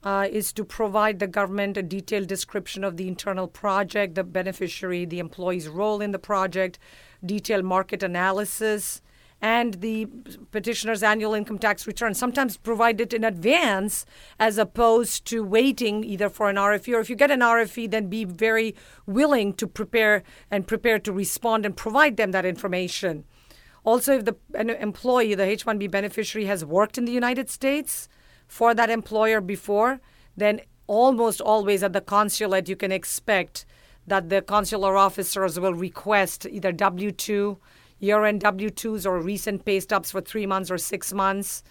uh, 0.05 0.27
is 0.31 0.53
to 0.53 0.63
provide 0.63 1.17
the 1.17 1.27
government 1.27 1.75
a 1.75 1.83
detailed 1.83 2.27
description 2.27 2.83
of 2.83 2.95
the 2.95 3.07
internal 3.07 3.47
project, 3.47 4.13
the 4.13 4.23
beneficiary, 4.23 5.03
the 5.03 5.19
employee's 5.19 5.67
role 5.67 5.99
in 5.99 6.11
the 6.11 6.19
project, 6.19 6.77
detailed 7.25 7.65
market 7.65 8.03
analysis, 8.03 9.01
and 9.41 9.75
the 9.75 10.05
petitioner's 10.51 11.03
annual 11.03 11.33
income 11.33 11.57
tax 11.57 11.85
return. 11.87 12.13
Sometimes 12.13 12.55
provide 12.55 13.01
it 13.01 13.13
in 13.13 13.23
advance 13.23 14.05
as 14.39 14.57
opposed 14.59 15.25
to 15.25 15.43
waiting 15.43 16.03
either 16.03 16.29
for 16.29 16.49
an 16.49 16.55
RFE 16.55 16.93
or 16.93 16.99
if 16.99 17.09
you 17.09 17.15
get 17.15 17.31
an 17.31 17.41
RFE, 17.41 17.89
then 17.89 18.07
be 18.07 18.23
very 18.23 18.75
willing 19.05 19.53
to 19.55 19.67
prepare 19.67 20.23
and 20.51 20.67
prepare 20.67 20.99
to 20.99 21.11
respond 21.11 21.65
and 21.65 21.75
provide 21.75 22.15
them 22.17 22.31
that 22.31 22.45
information. 22.45 23.25
Also, 23.83 24.17
if 24.17 24.25
the 24.25 24.35
an 24.53 24.69
employee, 24.69 25.35
the 25.35 25.43
H 25.43 25.65
1B 25.65 25.91
beneficiary, 25.91 26.45
has 26.45 26.63
worked 26.63 26.97
in 26.97 27.05
the 27.05 27.11
United 27.11 27.49
States, 27.49 28.07
for 28.47 28.73
that 28.73 28.89
employer 28.89 29.41
before, 29.41 29.99
then 30.37 30.61
almost 30.87 31.41
always 31.41 31.83
at 31.83 31.93
the 31.93 32.01
consulate, 32.01 32.69
you 32.69 32.75
can 32.75 32.91
expect 32.91 33.65
that 34.07 34.29
the 34.29 34.41
consular 34.41 34.95
officers 34.95 35.59
will 35.59 35.73
request 35.73 36.45
either 36.45 36.71
W 36.71 37.11
2, 37.11 37.57
year 37.99 38.23
end 38.23 38.41
W 38.41 38.69
2s, 38.69 39.05
or 39.05 39.19
recent 39.19 39.65
pay 39.65 39.79
stubs 39.79 40.11
for 40.11 40.21
three 40.21 40.45
months 40.45 40.69
or 40.69 40.77
six 40.77 41.11
months. 41.11 41.63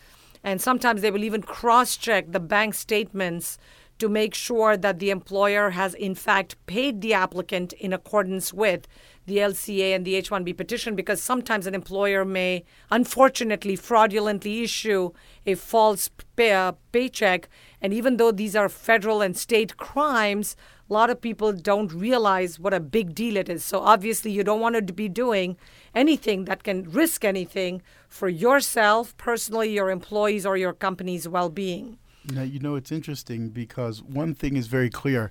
And 0.43 0.61
sometimes 0.61 1.01
they 1.01 1.11
will 1.11 1.25
even 1.25 1.43
cross 1.43 1.97
check 1.97 2.33
the 2.33 2.41
bank 2.41 2.75
statements 2.75 3.57
to 3.99 4.09
make 4.09 4.35
sure 4.35 4.77
that 4.77 4.99
the 4.99 5.11
employer 5.11 5.71
has, 5.71 5.95
in 5.95 6.15
fact, 6.15 6.57
paid 6.67 7.01
the 7.01 7.15
applicant 7.15 7.73
in 7.75 7.93
accordance 7.93 8.53
with 8.53 8.89
the 9.27 9.39
LCA 9.39 9.95
and 9.95 10.05
the 10.05 10.15
H 10.15 10.31
1B 10.31 10.57
petition 10.57 10.95
because 10.95 11.23
sometimes 11.23 11.67
an 11.67 11.75
employer 11.75 12.25
may 12.25 12.65
unfortunately 12.91 13.77
fraudulently 13.77 14.63
issue 14.63 15.11
a 15.47 15.55
false 15.55 16.11
pay, 16.37 16.53
uh, 16.53 16.73
paycheck. 16.93 17.49
And 17.81 17.93
even 17.93 18.17
though 18.17 18.33
these 18.33 18.55
are 18.55 18.69
federal 18.69 19.23
and 19.23 19.37
state 19.37 19.77
crimes, 19.77 20.57
a 20.89 20.93
lot 20.93 21.09
of 21.09 21.21
people 21.21 21.53
don't 21.53 21.93
realize 21.93 22.59
what 22.59 22.75
a 22.75 22.81
big 22.81 23.15
deal 23.15 23.37
it 23.37 23.49
is. 23.49 23.65
So 23.65 23.81
obviously, 23.81 24.31
you 24.31 24.45
don't 24.45 24.61
want 24.61 24.87
to 24.87 24.93
be 24.93 25.09
doing 25.09 25.57
anything 25.95 26.45
that 26.45 26.63
can 26.63 26.91
risk 26.91 27.25
anything 27.25 27.83
for 28.09 28.29
yourself, 28.29 29.17
personally, 29.17 29.73
your 29.73 29.91
employees, 29.91 30.45
or 30.45 30.57
your 30.57 30.75
company's 30.75 31.27
well 31.27 31.49
being. 31.49 31.99
Now, 32.31 32.43
you 32.43 32.59
know, 32.59 32.75
it's 32.75 32.93
interesting 32.93 33.49
because 33.49 34.03
one 34.03 34.35
thing 34.35 34.57
is 34.57 34.67
very 34.67 34.91
clear 34.91 35.31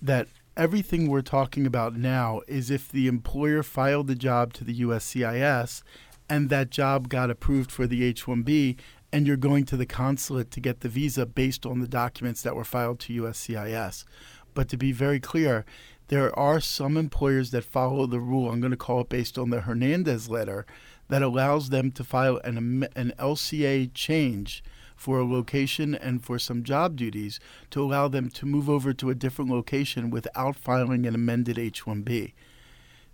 that 0.00 0.28
everything 0.58 1.08
we're 1.08 1.22
talking 1.22 1.66
about 1.66 1.94
now 1.94 2.40
is 2.48 2.68
if 2.68 2.88
the 2.88 3.06
employer 3.06 3.62
filed 3.62 4.08
the 4.08 4.16
job 4.16 4.52
to 4.52 4.64
the 4.64 4.80
USCIS 4.80 5.82
and 6.28 6.50
that 6.50 6.70
job 6.70 7.08
got 7.08 7.30
approved 7.30 7.70
for 7.70 7.86
the 7.86 8.02
H 8.02 8.26
1B, 8.26 8.76
and 9.12 9.26
you're 9.26 9.36
going 9.36 9.64
to 9.64 9.76
the 9.76 9.86
consulate 9.86 10.50
to 10.50 10.60
get 10.60 10.80
the 10.80 10.88
visa 10.88 11.24
based 11.24 11.64
on 11.64 11.78
the 11.78 11.88
documents 11.88 12.42
that 12.42 12.56
were 12.56 12.64
filed 12.64 12.98
to 13.00 13.22
USCIS. 13.22 14.04
But 14.52 14.68
to 14.68 14.76
be 14.76 14.90
very 14.90 15.20
clear, 15.20 15.64
there 16.08 16.36
are 16.36 16.60
some 16.60 16.96
employers 16.96 17.52
that 17.52 17.64
follow 17.64 18.06
the 18.06 18.20
rule, 18.20 18.50
I'm 18.50 18.60
going 18.60 18.72
to 18.72 18.76
call 18.76 19.02
it 19.02 19.08
based 19.08 19.38
on 19.38 19.50
the 19.50 19.60
Hernandez 19.60 20.28
letter, 20.28 20.66
that 21.08 21.22
allows 21.22 21.70
them 21.70 21.92
to 21.92 22.04
file 22.04 22.38
an, 22.44 22.86
an 22.96 23.14
LCA 23.18 23.94
change 23.94 24.62
for 24.98 25.18
a 25.20 25.24
location 25.24 25.94
and 25.94 26.22
for 26.22 26.38
some 26.38 26.64
job 26.64 26.96
duties 26.96 27.38
to 27.70 27.82
allow 27.82 28.08
them 28.08 28.28
to 28.28 28.44
move 28.44 28.68
over 28.68 28.92
to 28.92 29.08
a 29.08 29.14
different 29.14 29.50
location 29.50 30.10
without 30.10 30.56
filing 30.56 31.06
an 31.06 31.14
amended 31.14 31.58
H 31.58 31.84
1B. 31.84 32.34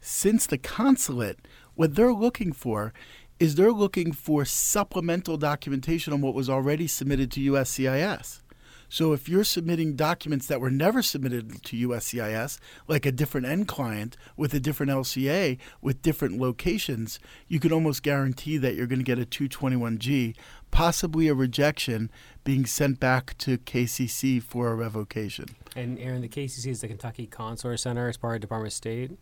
Since 0.00 0.46
the 0.46 0.58
consulate, 0.58 1.38
what 1.74 1.94
they're 1.94 2.12
looking 2.12 2.52
for 2.52 2.92
is 3.38 3.54
they're 3.54 3.72
looking 3.72 4.12
for 4.12 4.44
supplemental 4.44 5.36
documentation 5.36 6.12
on 6.12 6.20
what 6.20 6.34
was 6.34 6.48
already 6.48 6.86
submitted 6.86 7.30
to 7.32 7.52
USCIS. 7.52 8.40
So 8.88 9.12
if 9.12 9.28
you're 9.28 9.42
submitting 9.42 9.96
documents 9.96 10.46
that 10.46 10.60
were 10.60 10.70
never 10.70 11.02
submitted 11.02 11.64
to 11.64 11.88
USCIS, 11.88 12.60
like 12.86 13.04
a 13.04 13.10
different 13.10 13.46
end 13.46 13.66
client 13.66 14.16
with 14.36 14.54
a 14.54 14.60
different 14.60 14.92
LCA 14.92 15.58
with 15.80 16.02
different 16.02 16.38
locations, 16.38 17.18
you 17.48 17.58
can 17.58 17.72
almost 17.72 18.02
guarantee 18.02 18.56
that 18.58 18.74
you're 18.74 18.86
going 18.86 19.00
to 19.00 19.04
get 19.04 19.18
a 19.18 19.26
221G, 19.26 20.36
possibly 20.74 21.28
a 21.28 21.34
rejection, 21.34 22.10
being 22.42 22.66
sent 22.66 22.98
back 22.98 23.38
to 23.38 23.56
KCC 23.58 24.42
for 24.42 24.72
a 24.72 24.74
revocation. 24.74 25.46
And 25.76 26.00
Aaron, 26.00 26.20
the 26.20 26.28
KCC 26.28 26.66
is 26.66 26.80
the 26.80 26.88
Kentucky 26.88 27.26
Consular 27.26 27.76
Center 27.76 28.08
as 28.08 28.16
part 28.16 28.34
of 28.34 28.40
Department 28.40 28.72
of 28.72 28.76
State. 28.76 29.12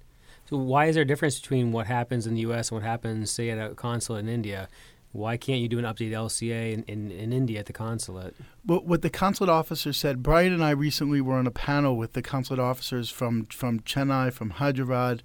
So 0.49 0.57
why 0.57 0.87
is 0.87 0.95
there 0.95 1.03
a 1.03 1.07
difference 1.07 1.39
between 1.39 1.71
what 1.71 1.87
happens 1.87 2.27
in 2.27 2.35
the 2.35 2.41
U.S. 2.41 2.71
and 2.71 2.81
what 2.81 2.89
happens, 2.89 3.31
say, 3.31 3.51
at 3.51 3.59
a 3.59 3.75
consulate 3.75 4.25
in 4.25 4.31
India? 4.31 4.67
Why 5.13 5.37
can't 5.37 5.61
you 5.61 5.69
do 5.69 5.79
an 5.79 5.85
updated 5.85 6.13
LCA 6.13 6.73
in, 6.73 6.85
in, 6.85 7.11
in 7.11 7.35
India 7.35 7.61
at 7.61 7.67
the 7.67 7.75
consulate? 7.75 8.35
Well, 8.65 8.81
what 8.81 9.03
the 9.03 9.11
consulate 9.11 9.51
officer 9.51 9.93
said, 9.93 10.23
Brian 10.23 10.55
and 10.55 10.65
I 10.65 10.71
recently 10.71 11.21
were 11.21 11.37
on 11.37 11.47
a 11.47 11.51
panel 11.51 11.99
with 11.99 12.15
the 12.15 12.23
consulate 12.23 12.61
officers 12.61 13.11
from, 13.11 13.45
from 13.45 13.81
Chennai, 13.81 14.33
from 14.33 14.51
Hyderabad, 14.51 15.23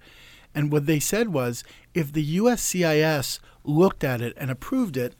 and 0.53 0.73
what 0.73 0.87
they 0.87 0.99
said 0.99 1.29
was 1.29 1.63
if 1.93 2.11
the 2.11 2.37
USCIS 2.37 3.39
looked 3.63 4.03
at 4.03 4.19
it 4.19 4.33
and 4.35 4.51
approved 4.51 4.97
it, 4.97 5.15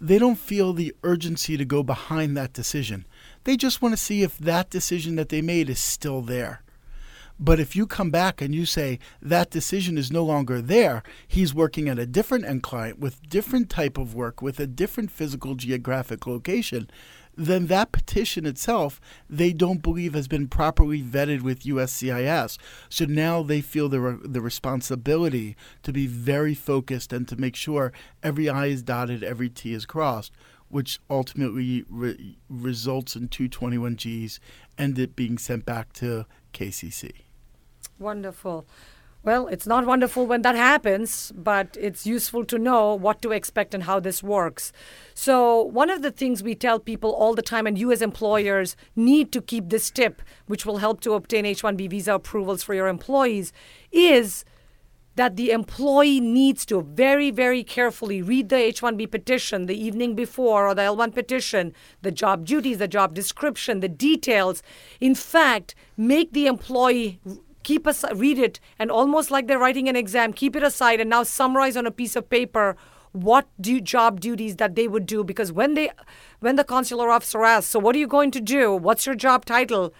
they 0.00 0.18
don't 0.18 0.38
feel 0.38 0.72
the 0.72 0.94
urgency 1.02 1.56
to 1.56 1.64
go 1.64 1.82
behind 1.82 2.36
that 2.36 2.52
decision. 2.52 3.06
They 3.44 3.56
just 3.56 3.82
want 3.82 3.92
to 3.92 4.02
see 4.02 4.22
if 4.22 4.38
that 4.38 4.70
decision 4.70 5.16
that 5.16 5.28
they 5.28 5.42
made 5.42 5.68
is 5.68 5.80
still 5.80 6.22
there. 6.22 6.62
But 7.42 7.58
if 7.58 7.74
you 7.74 7.86
come 7.86 8.10
back 8.10 8.42
and 8.42 8.54
you 8.54 8.66
say 8.66 8.98
that 9.22 9.50
decision 9.50 9.96
is 9.96 10.12
no 10.12 10.22
longer 10.22 10.60
there, 10.60 11.02
he's 11.26 11.54
working 11.54 11.88
at 11.88 11.98
a 11.98 12.04
different 12.04 12.44
end 12.44 12.62
client 12.62 12.98
with 12.98 13.26
different 13.28 13.70
type 13.70 13.96
of 13.96 14.14
work 14.14 14.42
with 14.42 14.60
a 14.60 14.66
different 14.66 15.10
physical 15.10 15.54
geographic 15.54 16.26
location, 16.26 16.90
then 17.46 17.66
that 17.66 17.92
petition 17.92 18.46
itself 18.46 19.00
they 19.28 19.52
don't 19.52 19.82
believe 19.82 20.14
has 20.14 20.28
been 20.28 20.48
properly 20.48 21.02
vetted 21.02 21.42
with 21.42 21.62
USCIS. 21.62 22.58
So 22.88 23.04
now 23.04 23.42
they 23.42 23.60
feel 23.60 23.88
the 23.88 24.00
re- 24.00 24.18
the 24.22 24.40
responsibility 24.40 25.56
to 25.82 25.92
be 25.92 26.06
very 26.06 26.54
focused 26.54 27.12
and 27.12 27.26
to 27.28 27.36
make 27.36 27.56
sure 27.56 27.92
every 28.22 28.48
I 28.48 28.66
is 28.66 28.82
dotted, 28.82 29.22
every 29.22 29.48
T 29.48 29.72
is 29.72 29.86
crossed 29.86 30.32
which 30.70 31.00
ultimately 31.10 31.84
re- 31.90 32.38
results 32.48 33.16
in 33.16 33.28
221Gs 33.28 34.38
and 34.78 34.98
it 34.98 35.16
being 35.16 35.36
sent 35.36 35.66
back 35.66 35.92
to 35.92 36.24
KCC. 36.52 37.10
Wonderful. 37.98 38.66
Well, 39.22 39.48
it's 39.48 39.66
not 39.66 39.84
wonderful 39.84 40.26
when 40.26 40.40
that 40.42 40.56
happens, 40.56 41.30
but 41.36 41.76
it's 41.78 42.06
useful 42.06 42.42
to 42.46 42.58
know 42.58 42.94
what 42.94 43.20
to 43.20 43.32
expect 43.32 43.74
and 43.74 43.82
how 43.82 44.00
this 44.00 44.22
works. 44.22 44.72
So, 45.12 45.62
one 45.62 45.90
of 45.90 46.00
the 46.00 46.10
things 46.10 46.42
we 46.42 46.54
tell 46.54 46.78
people 46.78 47.12
all 47.12 47.34
the 47.34 47.42
time, 47.42 47.66
and 47.66 47.76
you 47.76 47.92
as 47.92 48.00
employers 48.00 48.76
need 48.96 49.30
to 49.32 49.42
keep 49.42 49.68
this 49.68 49.90
tip, 49.90 50.22
which 50.46 50.64
will 50.64 50.78
help 50.78 51.02
to 51.02 51.12
obtain 51.12 51.44
H 51.44 51.62
1B 51.62 51.90
visa 51.90 52.14
approvals 52.14 52.62
for 52.62 52.72
your 52.72 52.88
employees, 52.88 53.52
is 53.92 54.46
that 55.16 55.36
the 55.36 55.50
employee 55.50 56.20
needs 56.20 56.64
to 56.64 56.80
very, 56.80 57.30
very 57.30 57.62
carefully 57.62 58.22
read 58.22 58.48
the 58.48 58.56
H 58.56 58.80
1B 58.80 59.10
petition 59.10 59.66
the 59.66 59.78
evening 59.78 60.14
before 60.14 60.66
or 60.66 60.74
the 60.74 60.80
L 60.80 60.96
1 60.96 61.12
petition, 61.12 61.74
the 62.00 62.10
job 62.10 62.46
duties, 62.46 62.78
the 62.78 62.88
job 62.88 63.12
description, 63.12 63.80
the 63.80 63.88
details. 63.88 64.62
In 64.98 65.14
fact, 65.14 65.74
make 65.94 66.32
the 66.32 66.46
employee 66.46 67.20
keep 67.62 67.86
us 67.86 68.04
read 68.14 68.38
it 68.38 68.60
and 68.78 68.90
almost 68.90 69.30
like 69.30 69.46
they're 69.46 69.58
writing 69.58 69.88
an 69.88 69.96
exam 69.96 70.32
keep 70.32 70.56
it 70.56 70.62
aside 70.62 71.00
and 71.00 71.10
now 71.10 71.22
summarize 71.22 71.76
on 71.76 71.86
a 71.86 71.90
piece 71.90 72.16
of 72.16 72.28
paper 72.30 72.76
what 73.12 73.48
do 73.60 73.80
job 73.80 74.20
duties 74.20 74.56
that 74.56 74.74
they 74.76 74.86
would 74.86 75.06
do 75.06 75.24
because 75.24 75.52
when 75.52 75.74
they 75.74 75.90
when 76.38 76.56
the 76.56 76.64
consular 76.64 77.10
officer 77.10 77.44
asks 77.44 77.70
so 77.70 77.78
what 77.78 77.96
are 77.96 77.98
you 77.98 78.06
going 78.06 78.30
to 78.30 78.40
do? 78.40 78.74
What's 78.74 79.06
your 79.06 79.14
job 79.14 79.44
title 79.44 79.92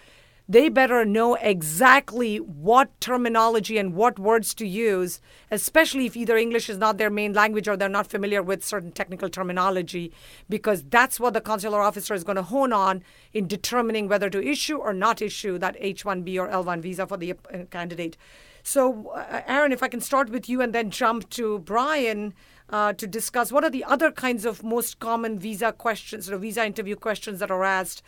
they 0.51 0.67
better 0.67 1.05
know 1.05 1.35
exactly 1.35 2.37
what 2.37 2.89
terminology 2.99 3.77
and 3.77 3.95
what 3.95 4.19
words 4.19 4.53
to 4.53 4.67
use, 4.67 5.21
especially 5.49 6.05
if 6.05 6.17
either 6.17 6.35
English 6.35 6.69
is 6.69 6.77
not 6.77 6.97
their 6.97 7.09
main 7.09 7.31
language 7.31 7.69
or 7.69 7.77
they're 7.77 7.87
not 7.87 8.07
familiar 8.07 8.43
with 8.43 8.65
certain 8.65 8.91
technical 8.91 9.29
terminology, 9.29 10.11
because 10.49 10.83
that's 10.83 11.21
what 11.21 11.33
the 11.33 11.39
consular 11.39 11.79
officer 11.79 12.13
is 12.13 12.25
going 12.25 12.35
to 12.35 12.43
hone 12.43 12.73
on 12.73 13.01
in 13.31 13.47
determining 13.47 14.09
whether 14.09 14.29
to 14.29 14.45
issue 14.45 14.75
or 14.75 14.93
not 14.93 15.21
issue 15.21 15.57
that 15.57 15.77
H 15.79 16.03
1B 16.03 16.37
or 16.37 16.49
L 16.49 16.65
1 16.65 16.81
visa 16.81 17.07
for 17.07 17.15
the 17.15 17.31
uh, 17.31 17.59
candidate. 17.71 18.17
So, 18.61 19.11
uh, 19.11 19.43
Aaron, 19.47 19.71
if 19.71 19.81
I 19.81 19.87
can 19.87 20.01
start 20.01 20.29
with 20.29 20.49
you 20.49 20.61
and 20.61 20.75
then 20.75 20.91
jump 20.91 21.29
to 21.31 21.59
Brian. 21.59 22.33
Uh, 22.69 22.93
to 22.93 23.05
discuss 23.05 23.51
what 23.51 23.65
are 23.65 23.69
the 23.69 23.83
other 23.83 24.13
kinds 24.13 24.45
of 24.45 24.63
most 24.63 24.97
common 24.99 25.37
visa 25.37 25.73
questions 25.73 26.31
or 26.31 26.37
visa 26.37 26.65
interview 26.65 26.95
questions 26.95 27.39
that 27.39 27.51
are 27.51 27.65
asked 27.65 28.01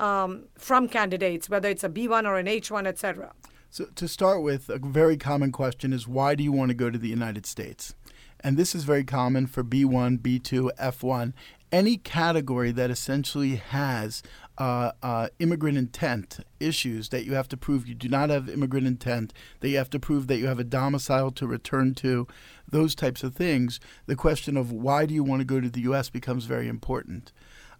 um, 0.00 0.44
from 0.56 0.88
candidates, 0.88 1.48
whether 1.48 1.68
it's 1.68 1.84
a 1.84 1.88
B1 1.88 2.26
or 2.26 2.38
an 2.38 2.46
H1, 2.46 2.86
etc. 2.86 3.32
So, 3.70 3.84
to 3.94 4.08
start 4.08 4.42
with, 4.42 4.68
a 4.68 4.78
very 4.78 5.16
common 5.16 5.52
question 5.52 5.92
is 5.92 6.08
why 6.08 6.34
do 6.34 6.42
you 6.42 6.50
want 6.50 6.70
to 6.70 6.74
go 6.74 6.90
to 6.90 6.98
the 6.98 7.08
United 7.08 7.46
States? 7.46 7.94
And 8.42 8.56
this 8.56 8.74
is 8.74 8.84
very 8.84 9.04
common 9.04 9.46
for 9.46 9.62
B1, 9.62 10.18
B2, 10.18 10.70
F1, 10.80 11.34
any 11.70 11.98
category 11.98 12.72
that 12.72 12.90
essentially 12.90 13.56
has 13.56 14.22
uh, 14.58 14.92
uh, 15.02 15.28
immigrant 15.38 15.78
intent 15.78 16.40
issues 16.58 17.10
that 17.10 17.24
you 17.24 17.34
have 17.34 17.48
to 17.48 17.56
prove 17.56 17.86
you 17.86 17.94
do 17.94 18.08
not 18.08 18.30
have 18.30 18.48
immigrant 18.48 18.86
intent, 18.86 19.32
that 19.60 19.68
you 19.68 19.76
have 19.76 19.90
to 19.90 20.00
prove 20.00 20.26
that 20.26 20.38
you 20.38 20.46
have 20.46 20.58
a 20.58 20.64
domicile 20.64 21.30
to 21.30 21.46
return 21.46 21.94
to, 21.94 22.26
those 22.68 22.94
types 22.94 23.22
of 23.22 23.34
things. 23.34 23.78
The 24.06 24.16
question 24.16 24.56
of 24.56 24.72
why 24.72 25.06
do 25.06 25.14
you 25.14 25.22
want 25.22 25.40
to 25.40 25.46
go 25.46 25.60
to 25.60 25.70
the 25.70 25.82
U.S. 25.82 26.10
becomes 26.10 26.46
very 26.46 26.66
important. 26.66 27.32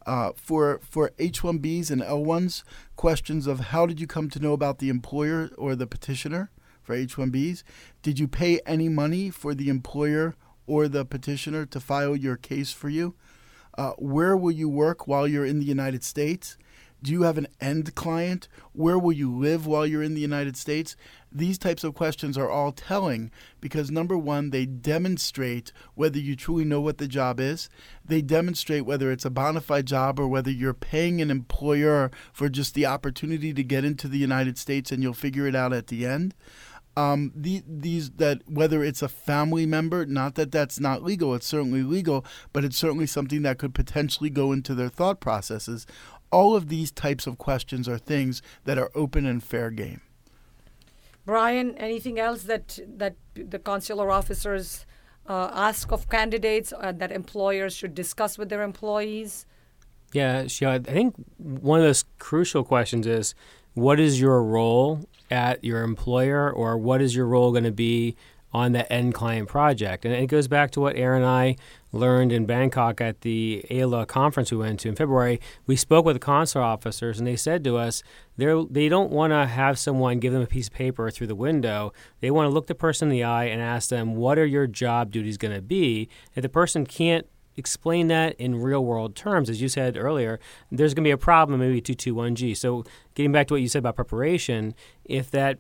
Uh, 0.06 0.32
for 0.34 0.80
for 0.82 1.12
H-1Bs 1.18 1.90
and 1.90 2.02
L-1s, 2.02 2.62
questions 2.96 3.46
of 3.46 3.60
how 3.60 3.86
did 3.86 4.00
you 4.00 4.06
come 4.06 4.30
to 4.30 4.40
know 4.40 4.52
about 4.52 4.78
the 4.78 4.88
employer 4.88 5.50
or 5.58 5.76
the 5.76 5.86
petitioner 5.86 6.50
for 6.82 6.94
H-1Bs? 6.94 7.62
Did 8.02 8.18
you 8.18 8.26
pay 8.26 8.60
any 8.64 8.88
money 8.88 9.30
for 9.30 9.54
the 9.54 9.68
employer 9.68 10.34
or 10.66 10.88
the 10.88 11.04
petitioner 11.04 11.66
to 11.66 11.80
file 11.80 12.16
your 12.16 12.36
case 12.36 12.72
for 12.72 12.88
you? 12.88 13.14
Uh, 13.76 13.92
where 13.98 14.36
will 14.36 14.50
you 14.50 14.68
work 14.68 15.06
while 15.06 15.28
you're 15.28 15.46
in 15.46 15.58
the 15.58 15.66
United 15.66 16.02
States? 16.02 16.56
Do 17.02 17.12
you 17.12 17.22
have 17.22 17.38
an 17.38 17.46
end 17.60 17.94
client? 17.94 18.48
Where 18.72 18.98
will 18.98 19.12
you 19.12 19.34
live 19.34 19.66
while 19.66 19.86
you're 19.86 20.02
in 20.02 20.14
the 20.14 20.20
United 20.20 20.56
States? 20.56 20.96
These 21.32 21.58
types 21.58 21.84
of 21.84 21.94
questions 21.94 22.36
are 22.36 22.50
all 22.50 22.72
telling 22.72 23.30
because 23.60 23.90
number 23.90 24.18
one, 24.18 24.50
they 24.50 24.66
demonstrate 24.66 25.72
whether 25.94 26.18
you 26.18 26.36
truly 26.36 26.64
know 26.64 26.80
what 26.80 26.98
the 26.98 27.08
job 27.08 27.40
is. 27.40 27.70
They 28.04 28.20
demonstrate 28.20 28.84
whether 28.84 29.10
it's 29.10 29.24
a 29.24 29.30
bona 29.30 29.60
fide 29.60 29.86
job 29.86 30.18
or 30.18 30.28
whether 30.28 30.50
you're 30.50 30.74
paying 30.74 31.20
an 31.20 31.30
employer 31.30 32.10
for 32.32 32.48
just 32.48 32.74
the 32.74 32.86
opportunity 32.86 33.54
to 33.54 33.62
get 33.62 33.84
into 33.84 34.08
the 34.08 34.18
United 34.18 34.58
States 34.58 34.90
and 34.90 35.02
you'll 35.02 35.14
figure 35.14 35.46
it 35.46 35.54
out 35.54 35.72
at 35.72 35.86
the 35.86 36.04
end 36.04 36.34
um, 36.96 37.32
the, 37.34 37.62
these 37.66 38.10
that 38.12 38.42
whether 38.46 38.82
it's 38.82 39.02
a 39.02 39.08
family 39.08 39.64
member, 39.64 40.04
not 40.06 40.34
that 40.34 40.50
that's 40.52 40.80
not 40.80 41.02
legal, 41.02 41.34
it's 41.34 41.46
certainly 41.46 41.82
legal, 41.82 42.24
but 42.52 42.64
it's 42.64 42.76
certainly 42.76 43.06
something 43.06 43.42
that 43.42 43.58
could 43.58 43.74
potentially 43.74 44.30
go 44.30 44.52
into 44.52 44.74
their 44.74 44.88
thought 44.88 45.20
processes. 45.20 45.86
All 46.30 46.54
of 46.54 46.68
these 46.68 46.90
types 46.90 47.26
of 47.26 47.38
questions 47.38 47.88
are 47.88 47.98
things 47.98 48.42
that 48.64 48.78
are 48.78 48.90
open 48.94 49.26
and 49.26 49.42
fair 49.42 49.70
game. 49.70 50.00
Brian, 51.26 51.76
anything 51.76 52.18
else 52.18 52.44
that 52.44 52.78
that 52.96 53.14
the 53.34 53.58
consular 53.58 54.10
officers 54.10 54.86
uh, 55.28 55.50
ask 55.52 55.92
of 55.92 56.08
candidates 56.08 56.72
uh, 56.72 56.92
that 56.92 57.12
employers 57.12 57.74
should 57.74 57.94
discuss 57.94 58.38
with 58.38 58.48
their 58.48 58.62
employees? 58.62 59.46
Yeah, 60.12 60.46
I 60.62 60.78
think 60.78 61.14
one 61.38 61.78
of 61.78 61.86
those 61.86 62.04
crucial 62.18 62.64
questions 62.64 63.06
is 63.06 63.34
what 63.74 64.00
is 64.00 64.20
your 64.20 64.42
role 64.42 65.04
at 65.30 65.62
your 65.62 65.82
employer 65.82 66.50
or 66.50 66.76
what 66.76 67.00
is 67.00 67.14
your 67.14 67.26
role 67.26 67.52
going 67.52 67.64
to 67.64 67.70
be 67.70 68.16
on 68.52 68.72
the 68.72 68.90
end 68.92 69.14
client 69.14 69.48
project. 69.48 70.04
And 70.04 70.14
it 70.14 70.26
goes 70.26 70.48
back 70.48 70.70
to 70.72 70.80
what 70.80 70.96
Aaron 70.96 71.22
and 71.22 71.30
I 71.30 71.56
learned 71.92 72.32
in 72.32 72.46
Bangkok 72.46 73.00
at 73.00 73.20
the 73.22 73.64
AILA 73.70 74.06
conference 74.06 74.50
we 74.50 74.58
went 74.58 74.80
to 74.80 74.88
in 74.88 74.96
February. 74.96 75.40
We 75.66 75.76
spoke 75.76 76.04
with 76.04 76.16
the 76.16 76.20
consular 76.20 76.64
officers 76.64 77.18
and 77.18 77.26
they 77.26 77.36
said 77.36 77.64
to 77.64 77.76
us 77.76 78.02
they 78.36 78.88
don't 78.88 79.10
want 79.10 79.32
to 79.32 79.46
have 79.46 79.78
someone 79.78 80.18
give 80.18 80.32
them 80.32 80.42
a 80.42 80.46
piece 80.46 80.68
of 80.68 80.72
paper 80.72 81.10
through 81.10 81.26
the 81.26 81.34
window. 81.34 81.92
They 82.20 82.30
want 82.30 82.46
to 82.46 82.50
look 82.50 82.66
the 82.66 82.74
person 82.74 83.08
in 83.08 83.12
the 83.12 83.24
eye 83.24 83.44
and 83.44 83.60
ask 83.60 83.90
them, 83.90 84.14
what 84.14 84.38
are 84.38 84.46
your 84.46 84.66
job 84.66 85.10
duties 85.10 85.36
going 85.36 85.54
to 85.54 85.62
be? 85.62 86.08
If 86.34 86.42
the 86.42 86.48
person 86.48 86.86
can't 86.86 87.26
explain 87.56 88.08
that 88.08 88.34
in 88.34 88.56
real 88.56 88.84
world 88.84 89.14
terms, 89.14 89.50
as 89.50 89.60
you 89.60 89.68
said 89.68 89.96
earlier, 89.96 90.40
there's 90.70 90.94
going 90.94 91.04
to 91.04 91.08
be 91.08 91.12
a 91.12 91.18
problem 91.18 91.60
maybe 91.60 91.80
221G. 91.82 92.56
So, 92.56 92.84
getting 93.14 93.32
back 93.32 93.48
to 93.48 93.54
what 93.54 93.60
you 93.60 93.68
said 93.68 93.80
about 93.80 93.96
preparation, 93.96 94.74
if 95.04 95.30
that 95.32 95.58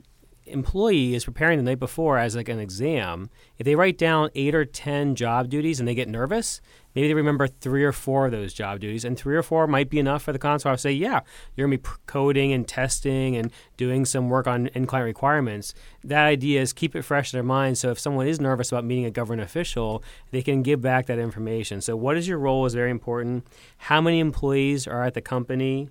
employee 0.50 1.14
is 1.14 1.24
preparing 1.24 1.58
the 1.58 1.62
night 1.62 1.78
before 1.78 2.18
as 2.18 2.36
like 2.36 2.48
an 2.48 2.58
exam, 2.58 3.30
if 3.58 3.64
they 3.64 3.74
write 3.74 3.98
down 3.98 4.30
eight 4.34 4.54
or 4.54 4.64
10 4.64 5.14
job 5.14 5.48
duties 5.48 5.78
and 5.78 5.88
they 5.88 5.94
get 5.94 6.08
nervous, 6.08 6.60
maybe 6.94 7.08
they 7.08 7.14
remember 7.14 7.46
three 7.46 7.84
or 7.84 7.92
four 7.92 8.26
of 8.26 8.32
those 8.32 8.52
job 8.52 8.80
duties, 8.80 9.04
and 9.04 9.18
three 9.18 9.36
or 9.36 9.42
four 9.42 9.66
might 9.66 9.90
be 9.90 9.98
enough 9.98 10.22
for 10.22 10.32
the 10.32 10.38
consular 10.38 10.76
to 10.76 10.80
say, 10.80 10.92
yeah, 10.92 11.20
you're 11.56 11.68
to 11.68 11.78
be 11.78 11.82
coding 12.06 12.52
and 12.52 12.66
testing 12.66 13.36
and 13.36 13.50
doing 13.76 14.04
some 14.04 14.28
work 14.28 14.46
on 14.46 14.68
end 14.68 14.88
client 14.88 15.06
requirements. 15.06 15.74
That 16.04 16.24
idea 16.24 16.60
is 16.60 16.72
keep 16.72 16.94
it 16.94 17.02
fresh 17.02 17.32
in 17.32 17.36
their 17.36 17.44
mind. 17.44 17.78
So 17.78 17.90
if 17.90 17.98
someone 17.98 18.26
is 18.26 18.40
nervous 18.40 18.72
about 18.72 18.84
meeting 18.84 19.04
a 19.04 19.10
government 19.10 19.42
official, 19.42 20.02
they 20.30 20.42
can 20.42 20.62
give 20.62 20.80
back 20.80 21.06
that 21.06 21.18
information. 21.18 21.80
So 21.80 21.96
what 21.96 22.16
is 22.16 22.28
your 22.28 22.38
role 22.38 22.66
is 22.66 22.74
very 22.74 22.90
important. 22.90 23.46
How 23.78 24.00
many 24.00 24.20
employees 24.20 24.86
are 24.86 25.02
at 25.04 25.14
the 25.14 25.20
company? 25.20 25.90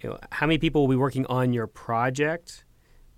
You 0.00 0.10
know, 0.10 0.18
how 0.32 0.46
many 0.46 0.58
people 0.58 0.82
will 0.82 0.94
be 0.94 0.96
working 0.96 1.26
on 1.26 1.52
your 1.52 1.66
project? 1.66 2.64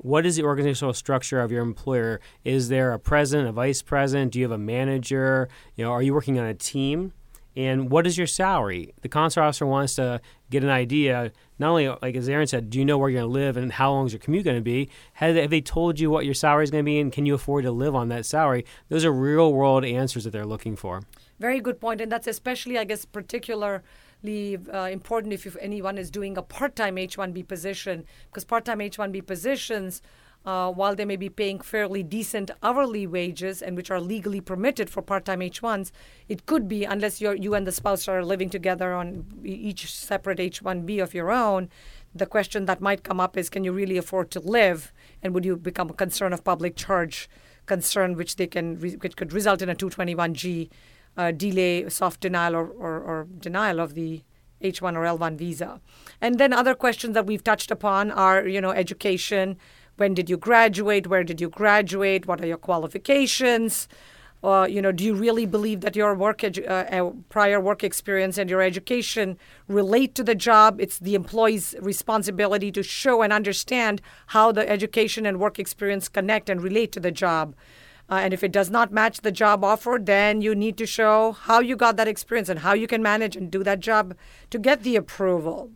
What 0.04 0.26
is 0.26 0.37
the 0.37 0.42
organizational 0.42 0.92
structure 0.92 1.40
of 1.40 1.50
your 1.50 1.62
employer? 1.62 2.20
Is 2.44 2.68
there 2.68 2.92
a 2.92 2.99
president, 2.99 3.49
a 3.49 3.52
vice 3.52 3.80
president? 3.80 4.32
Do 4.32 4.38
you 4.38 4.44
have 4.44 4.52
a 4.52 4.58
manager? 4.58 5.49
You 5.76 5.84
know, 5.87 5.92
are 5.92 6.02
you 6.02 6.12
working 6.12 6.38
on 6.38 6.44
a 6.44 6.52
team? 6.52 7.14
And 7.56 7.90
what 7.90 8.06
is 8.06 8.18
your 8.18 8.26
salary? 8.26 8.92
The 9.00 9.08
consular 9.08 9.46
officer 9.46 9.64
wants 9.64 9.94
to 9.94 10.20
get 10.50 10.62
an 10.62 10.68
idea. 10.68 11.32
Not 11.58 11.70
only, 11.70 11.88
like 11.88 12.16
as 12.16 12.28
Aaron 12.28 12.46
said, 12.46 12.68
do 12.68 12.78
you 12.78 12.84
know 12.84 12.99
where 12.99 13.08
you're 13.08 13.23
going 13.23 13.32
to 13.32 13.32
live 13.32 13.56
and 13.56 13.73
how 13.73 13.92
long 13.92 14.04
is 14.04 14.12
your 14.12 14.20
commute 14.20 14.44
going 14.44 14.58
to 14.58 14.62
be? 14.62 14.90
Have 15.14 15.37
they, 15.37 15.40
have 15.40 15.50
they 15.50 15.62
told 15.62 15.99
you 15.99 16.11
what 16.11 16.26
your 16.26 16.34
salary 16.34 16.64
is 16.64 16.70
going 16.70 16.84
to 16.84 16.87
be 16.87 17.00
and 17.00 17.11
can 17.11 17.25
you 17.25 17.32
afford 17.32 17.64
to 17.64 17.73
live 17.73 17.94
on 17.94 18.11
that 18.11 18.26
salary? 18.26 18.66
Those 18.90 19.06
are 19.06 19.12
real 19.12 19.54
world 19.54 19.87
answers 19.87 20.25
that 20.25 20.32
they're 20.32 20.44
looking 20.44 20.76
for. 20.76 21.04
Very 21.40 21.61
good 21.61 21.80
point, 21.80 22.02
and 22.02 22.12
that's 22.12 22.26
especially, 22.26 22.76
I 22.76 22.84
guess, 22.84 23.06
particular 23.06 23.82
uh, 24.25 24.88
important 24.90 25.33
if, 25.33 25.47
if 25.47 25.57
anyone 25.61 25.99
is 25.99 26.11
doing 26.11 26.37
a 26.37 26.43
part-time 26.43 26.99
H-1B 26.99 27.47
position, 27.47 28.04
because 28.26 28.45
part-time 28.45 28.81
H-1B 28.81 29.26
positions, 29.26 30.02
uh, 30.45 30.71
while 30.71 30.95
they 30.95 31.04
may 31.04 31.16
be 31.16 31.28
paying 31.28 31.61
fairly 31.61 32.02
decent 32.02 32.50
hourly 32.62 33.07
wages 33.07 33.62
and 33.62 33.76
which 33.76 33.90
are 33.90 34.00
legally 34.00 34.40
permitted 34.40 34.90
for 34.90 35.02
part-time 35.02 35.43
H-1s, 35.43 35.90
it 36.28 36.47
could 36.47 36.69
be 36.69 36.84
unless 36.84 37.21
you 37.21 37.54
and 37.54 37.67
the 37.67 37.73
spouse 37.73 38.08
are 38.08 38.25
living 38.25 38.50
together 38.50 38.93
on 38.93 39.25
each 39.43 39.93
separate 39.93 40.41
H-1B 40.41 41.02
of 41.02 41.15
your 41.15 41.30
own. 41.30 41.69
The 42.15 42.26
question 42.26 42.67
that 42.67 42.80
might 42.80 43.04
come 43.04 43.21
up 43.21 43.37
is, 43.37 43.50
can 43.50 43.65
you 43.65 43.73
really 43.73 43.97
afford 43.97 44.30
to 44.32 44.41
live, 44.41 44.93
and 45.23 45.34
would 45.34 45.45
you 45.45 45.56
become 45.56 45.91
a 45.91 45.95
concern 45.95 46.32
of 46.32 46.45
public 46.45 46.76
charge 46.76 47.28
concern, 47.67 48.15
which 48.15 48.37
they 48.37 48.47
can 48.47 48.78
which 48.78 49.17
could 49.17 49.32
result 49.32 49.63
in 49.63 49.69
a 49.69 49.75
221G 49.75 50.69
uh, 51.16 51.30
delay, 51.30 51.88
soft 51.88 52.20
denial, 52.20 52.54
or, 52.54 52.66
or, 52.68 53.00
or 53.00 53.26
denial 53.38 53.80
of 53.80 53.94
the 53.94 54.22
H1 54.62 54.96
or 54.96 55.04
L1 55.18 55.36
visa. 55.36 55.80
And 56.20 56.38
then 56.38 56.52
other 56.52 56.74
questions 56.74 57.14
that 57.14 57.26
we've 57.26 57.44
touched 57.44 57.70
upon 57.70 58.10
are, 58.10 58.46
you 58.46 58.60
know, 58.60 58.70
education. 58.70 59.56
When 59.96 60.14
did 60.14 60.28
you 60.28 60.36
graduate? 60.36 61.06
Where 61.06 61.24
did 61.24 61.40
you 61.40 61.48
graduate? 61.48 62.26
What 62.26 62.40
are 62.40 62.46
your 62.46 62.56
qualifications? 62.56 63.88
Uh, 64.42 64.66
you 64.66 64.82
know, 64.82 64.92
do 64.92 65.02
you 65.04 65.14
really 65.14 65.46
believe 65.46 65.80
that 65.80 65.96
your 65.96 66.14
work 66.14 66.40
edu- 66.40 66.68
uh, 66.68 66.84
uh, 66.94 67.12
prior 67.30 67.58
work 67.58 67.82
experience 67.82 68.36
and 68.36 68.50
your 68.50 68.60
education 68.60 69.38
relate 69.68 70.14
to 70.14 70.22
the 70.22 70.34
job? 70.34 70.78
It's 70.80 70.98
the 70.98 71.14
employee's 71.14 71.74
responsibility 71.80 72.70
to 72.72 72.82
show 72.82 73.22
and 73.22 73.32
understand 73.32 74.02
how 74.28 74.52
the 74.52 74.68
education 74.68 75.24
and 75.24 75.40
work 75.40 75.58
experience 75.58 76.10
connect 76.10 76.50
and 76.50 76.60
relate 76.60 76.92
to 76.92 77.00
the 77.00 77.10
job. 77.10 77.54
Uh, 78.10 78.17
and 78.17 78.34
if 78.34 78.45
it 78.45 78.52
does 78.52 78.71
not 78.71 78.93
match 78.93 79.21
the 79.21 79.32
job 79.32 79.64
offer, 79.64 79.99
then 80.00 80.43
you 80.43 80.54
need 80.54 80.76
to 80.76 80.86
show 80.86 81.32
how 81.32 81.60
you 81.60 81.75
got 81.75 81.97
that 81.97 82.08
experience 82.08 82.49
and 82.49 82.60
how 82.60 82.75
you 82.75 82.86
can 82.86 83.02
manage 83.02 83.34
and 83.34 83.50
do 83.50 83.62
that 83.64 83.80
job 83.80 84.14
to 84.50 84.58
get 84.58 84.82
the 84.82 84.97
approval. 84.97 85.71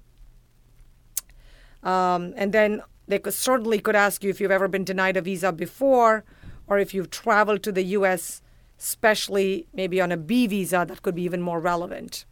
Um, 1.82 2.34
and 2.36 2.52
then 2.52 2.82
they 3.06 3.18
could, 3.18 3.34
certainly 3.34 3.80
could 3.80 3.96
ask 3.96 4.22
you 4.22 4.30
if 4.30 4.40
you've 4.40 4.50
ever 4.50 4.68
been 4.68 4.84
denied 4.84 5.16
a 5.16 5.22
visa 5.22 5.52
before 5.52 6.24
or 6.66 6.78
if 6.78 6.92
you've 6.92 7.10
traveled 7.10 7.62
to 7.62 7.72
the 7.72 7.82
U.S., 7.84 8.42
especially 8.78 9.66
maybe 9.72 10.00
on 10.00 10.12
a 10.12 10.16
B 10.16 10.46
visa, 10.46 10.84
that 10.86 11.02
could 11.02 11.14
be 11.14 11.22
even 11.22 11.40
more 11.40 11.60
relevant. 11.60 12.26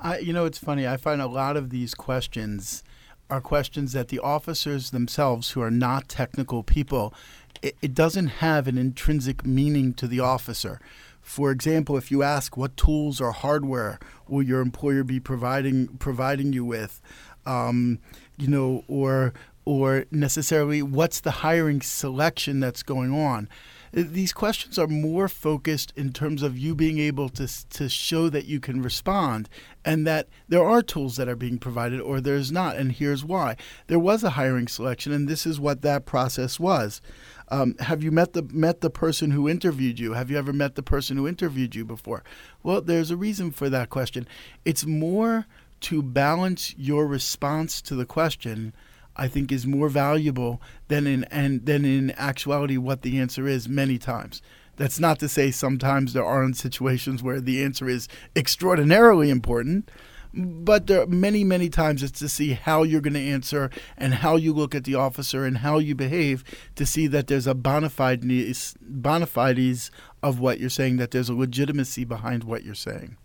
I, 0.00 0.18
you 0.18 0.32
know, 0.32 0.44
it's 0.44 0.58
funny. 0.58 0.86
I 0.86 0.96
find 0.96 1.20
a 1.20 1.26
lot 1.26 1.56
of 1.56 1.70
these 1.70 1.94
questions 1.94 2.84
are 3.28 3.40
questions 3.40 3.92
that 3.92 4.08
the 4.08 4.20
officers 4.20 4.90
themselves, 4.90 5.50
who 5.50 5.60
are 5.60 5.70
not 5.70 6.08
technical 6.08 6.62
people, 6.62 7.12
it, 7.62 7.76
it 7.82 7.94
doesn't 7.94 8.28
have 8.28 8.66
an 8.68 8.78
intrinsic 8.78 9.44
meaning 9.44 9.94
to 9.94 10.06
the 10.06 10.20
officer. 10.20 10.80
For 11.20 11.50
example, 11.50 11.96
if 11.96 12.10
you 12.10 12.22
ask 12.22 12.56
what 12.56 12.76
tools 12.76 13.20
or 13.20 13.32
hardware 13.32 13.98
will 14.28 14.42
your 14.42 14.60
employer 14.60 15.02
be 15.02 15.18
providing 15.18 15.88
providing 15.98 16.52
you 16.52 16.64
with, 16.64 17.00
um, 17.44 17.98
you 18.36 18.46
know, 18.46 18.84
or 18.86 19.34
or 19.66 20.06
necessarily 20.12 20.80
what's 20.80 21.20
the 21.20 21.32
hiring 21.32 21.82
selection 21.82 22.60
that's 22.60 22.84
going 22.84 23.12
on. 23.12 23.48
These 23.92 24.32
questions 24.32 24.78
are 24.78 24.86
more 24.86 25.26
focused 25.26 25.92
in 25.96 26.12
terms 26.12 26.42
of 26.42 26.56
you 26.56 26.74
being 26.74 26.98
able 26.98 27.28
to, 27.30 27.48
to 27.70 27.88
show 27.88 28.28
that 28.28 28.44
you 28.44 28.60
can 28.60 28.82
respond 28.82 29.48
and 29.84 30.06
that 30.06 30.28
there 30.48 30.64
are 30.64 30.82
tools 30.82 31.16
that 31.16 31.28
are 31.28 31.36
being 31.36 31.58
provided 31.58 32.00
or 32.00 32.20
there's 32.20 32.52
not. 32.52 32.76
And 32.76 32.92
here's 32.92 33.24
why 33.24 33.56
there 33.86 33.98
was 33.98 34.22
a 34.22 34.30
hiring 34.30 34.68
selection, 34.68 35.12
and 35.12 35.28
this 35.28 35.46
is 35.46 35.58
what 35.58 35.82
that 35.82 36.06
process 36.06 36.60
was. 36.60 37.00
Um, 37.48 37.76
have 37.78 38.02
you 38.02 38.10
met 38.10 38.32
the 38.32 38.42
met 38.42 38.80
the 38.80 38.90
person 38.90 39.30
who 39.30 39.48
interviewed 39.48 39.98
you? 39.98 40.14
Have 40.14 40.30
you 40.30 40.38
ever 40.38 40.52
met 40.52 40.74
the 40.74 40.82
person 40.82 41.16
who 41.16 41.28
interviewed 41.28 41.74
you 41.74 41.84
before? 41.84 42.24
Well, 42.62 42.80
there's 42.80 43.10
a 43.10 43.16
reason 43.16 43.50
for 43.52 43.70
that 43.70 43.90
question. 43.90 44.26
It's 44.64 44.84
more 44.84 45.46
to 45.82 46.02
balance 46.02 46.74
your 46.76 47.06
response 47.06 47.80
to 47.82 47.94
the 47.94 48.06
question. 48.06 48.74
I 49.18 49.28
think 49.28 49.50
is 49.50 49.66
more 49.66 49.88
valuable 49.88 50.60
than 50.88 51.06
in 51.06 51.24
and 51.24 51.64
than 51.64 51.84
in 51.84 52.10
actuality 52.12 52.76
what 52.76 53.02
the 53.02 53.18
answer 53.18 53.46
is 53.46 53.68
many 53.68 53.98
times. 53.98 54.42
That's 54.76 55.00
not 55.00 55.18
to 55.20 55.28
say 55.28 55.50
sometimes 55.50 56.12
there 56.12 56.24
aren't 56.24 56.56
situations 56.56 57.22
where 57.22 57.40
the 57.40 57.62
answer 57.62 57.88
is 57.88 58.08
extraordinarily 58.34 59.30
important, 59.30 59.90
but 60.36 60.86
there 60.86 61.02
are 61.02 61.06
many, 61.06 61.44
many 61.44 61.68
times 61.68 62.02
it's 62.02 62.18
to 62.18 62.28
see 62.28 62.52
how 62.52 62.82
you're 62.82 63.00
going 63.00 63.14
to 63.14 63.20
answer 63.20 63.70
and 63.96 64.14
how 64.14 64.36
you 64.36 64.52
look 64.52 64.74
at 64.74 64.84
the 64.84 64.94
officer 64.94 65.44
and 65.44 65.58
how 65.58 65.78
you 65.78 65.94
behave 65.94 66.44
to 66.74 66.84
see 66.84 67.06
that 67.06 67.26
there's 67.26 67.46
a 67.46 67.54
bona 67.54 67.88
fides, 67.88 68.76
bona 68.80 69.26
fides 69.26 69.90
of 70.22 70.38
what 70.38 70.60
you're 70.60 70.68
saying, 70.68 70.98
that 70.98 71.10
there's 71.10 71.30
a 71.30 71.34
legitimacy 71.34 72.04
behind 72.04 72.44
what 72.44 72.64
you're 72.64 72.74
saying. 72.74 73.16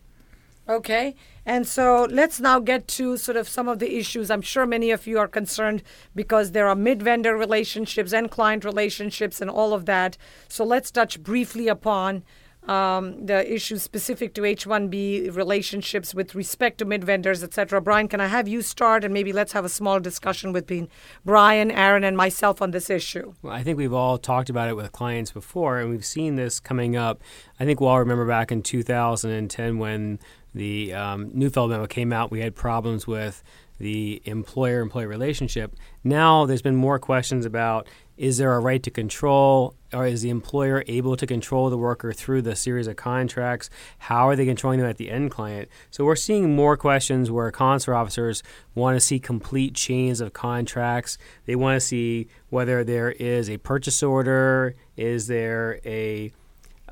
Okay. 0.69 1.15
And 1.45 1.67
so 1.67 2.07
let's 2.09 2.39
now 2.39 2.59
get 2.59 2.87
to 2.89 3.17
sort 3.17 3.35
of 3.35 3.49
some 3.49 3.67
of 3.67 3.79
the 3.79 3.97
issues. 3.97 4.31
I'm 4.31 4.41
sure 4.41 4.65
many 4.65 4.91
of 4.91 5.05
you 5.05 5.19
are 5.19 5.27
concerned 5.27 5.83
because 6.15 6.51
there 6.51 6.67
are 6.67 6.75
mid 6.75 7.01
vendor 7.01 7.35
relationships 7.35 8.13
and 8.13 8.31
client 8.31 8.63
relationships 8.63 9.41
and 9.41 9.49
all 9.49 9.73
of 9.73 9.85
that. 9.85 10.17
So 10.47 10.63
let's 10.63 10.91
touch 10.91 11.21
briefly 11.21 11.67
upon 11.67 12.23
um, 12.67 13.25
the 13.25 13.51
issues 13.51 13.81
specific 13.81 14.33
to 14.35 14.45
H-1B 14.45 15.35
relationships 15.35 16.13
with 16.13 16.35
respect 16.35 16.77
to 16.77 16.85
mid 16.85 17.03
vendors, 17.03 17.43
etc. 17.43 17.81
Brian, 17.81 18.07
can 18.07 18.21
I 18.21 18.27
have 18.27 18.47
you 18.47 18.61
start 18.61 19.03
and 19.03 19.13
maybe 19.13 19.33
let's 19.33 19.53
have 19.53 19.65
a 19.65 19.69
small 19.69 19.99
discussion 19.99 20.53
between 20.53 20.87
Brian, 21.25 21.71
Aaron, 21.71 22.03
and 22.03 22.15
myself 22.15 22.61
on 22.61 22.71
this 22.71 22.89
issue. 22.89 23.33
Well, 23.41 23.53
I 23.53 23.63
think 23.63 23.77
we've 23.77 23.93
all 23.93 24.17
talked 24.17 24.49
about 24.49 24.69
it 24.69 24.75
with 24.75 24.91
clients 24.91 25.31
before, 25.31 25.79
and 25.79 25.89
we've 25.89 26.05
seen 26.05 26.35
this 26.35 26.59
coming 26.59 26.95
up. 26.95 27.21
I 27.59 27.65
think 27.65 27.79
we'll 27.79 27.89
all 27.89 27.99
remember 27.99 28.25
back 28.25 28.51
in 28.51 28.61
2010 28.61 29.79
when 29.79 30.19
the 30.53 30.93
um, 30.93 31.31
Neufeld 31.33 31.69
memo 31.69 31.85
came 31.87 32.11
out. 32.11 32.31
We 32.31 32.41
had 32.41 32.55
problems 32.55 33.07
with 33.07 33.43
the 33.77 34.21
employer-employee 34.25 35.07
relationship. 35.07 35.75
Now 36.03 36.45
there's 36.45 36.61
been 36.61 36.75
more 36.75 36.99
questions 36.99 37.45
about 37.45 37.87
is 38.15 38.37
there 38.37 38.53
a 38.53 38.59
right 38.59 38.83
to 38.83 38.91
control 38.91 39.73
or 39.91 40.05
is 40.05 40.21
the 40.21 40.29
employer 40.29 40.83
able 40.87 41.17
to 41.17 41.25
control 41.25 41.71
the 41.71 41.77
worker 41.77 42.13
through 42.13 42.43
the 42.43 42.55
series 42.55 42.85
of 42.85 42.95
contracts 42.95 43.67
how 43.97 44.29
are 44.29 44.35
they 44.35 44.45
controlling 44.45 44.79
them 44.79 44.87
at 44.87 44.97
the 44.97 45.09
end 45.09 45.31
client 45.31 45.67
so 45.89 46.05
we're 46.05 46.15
seeing 46.15 46.55
more 46.55 46.77
questions 46.77 47.31
where 47.31 47.49
consular 47.49 47.97
officers 47.97 48.43
want 48.75 48.95
to 48.95 48.99
see 48.99 49.19
complete 49.19 49.73
chains 49.73 50.21
of 50.21 50.33
contracts 50.33 51.17
they 51.45 51.55
want 51.55 51.75
to 51.75 51.81
see 51.81 52.27
whether 52.49 52.83
there 52.83 53.11
is 53.13 53.49
a 53.49 53.57
purchase 53.57 54.03
order 54.03 54.75
is 54.95 55.25
there 55.25 55.79
a 55.83 56.31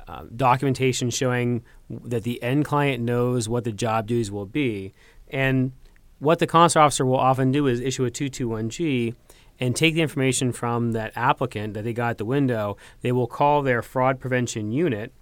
uh, 0.08 0.24
documentation 0.34 1.10
showing 1.10 1.62
that 2.04 2.22
the 2.22 2.42
end 2.42 2.64
client 2.64 3.02
knows 3.02 3.48
what 3.48 3.64
the 3.64 3.72
job 3.72 4.06
duties 4.06 4.30
will 4.30 4.46
be 4.46 4.92
and 5.28 5.72
what 6.20 6.38
the 6.38 6.46
consular 6.46 6.84
officer 6.84 7.04
will 7.04 7.16
often 7.16 7.50
do 7.50 7.66
is 7.66 7.80
issue 7.80 8.04
a 8.04 8.10
221G 8.10 9.14
and 9.58 9.76
take 9.76 9.94
the 9.94 10.02
information 10.02 10.52
from 10.52 10.92
that 10.92 11.12
applicant 11.16 11.74
that 11.74 11.84
they 11.84 11.92
got 11.92 12.10
at 12.10 12.18
the 12.18 12.24
window. 12.24 12.76
They 13.02 13.12
will 13.12 13.26
call 13.26 13.62
their 13.62 13.82
fraud 13.82 14.20
prevention 14.20 14.72
unit, 14.72 15.12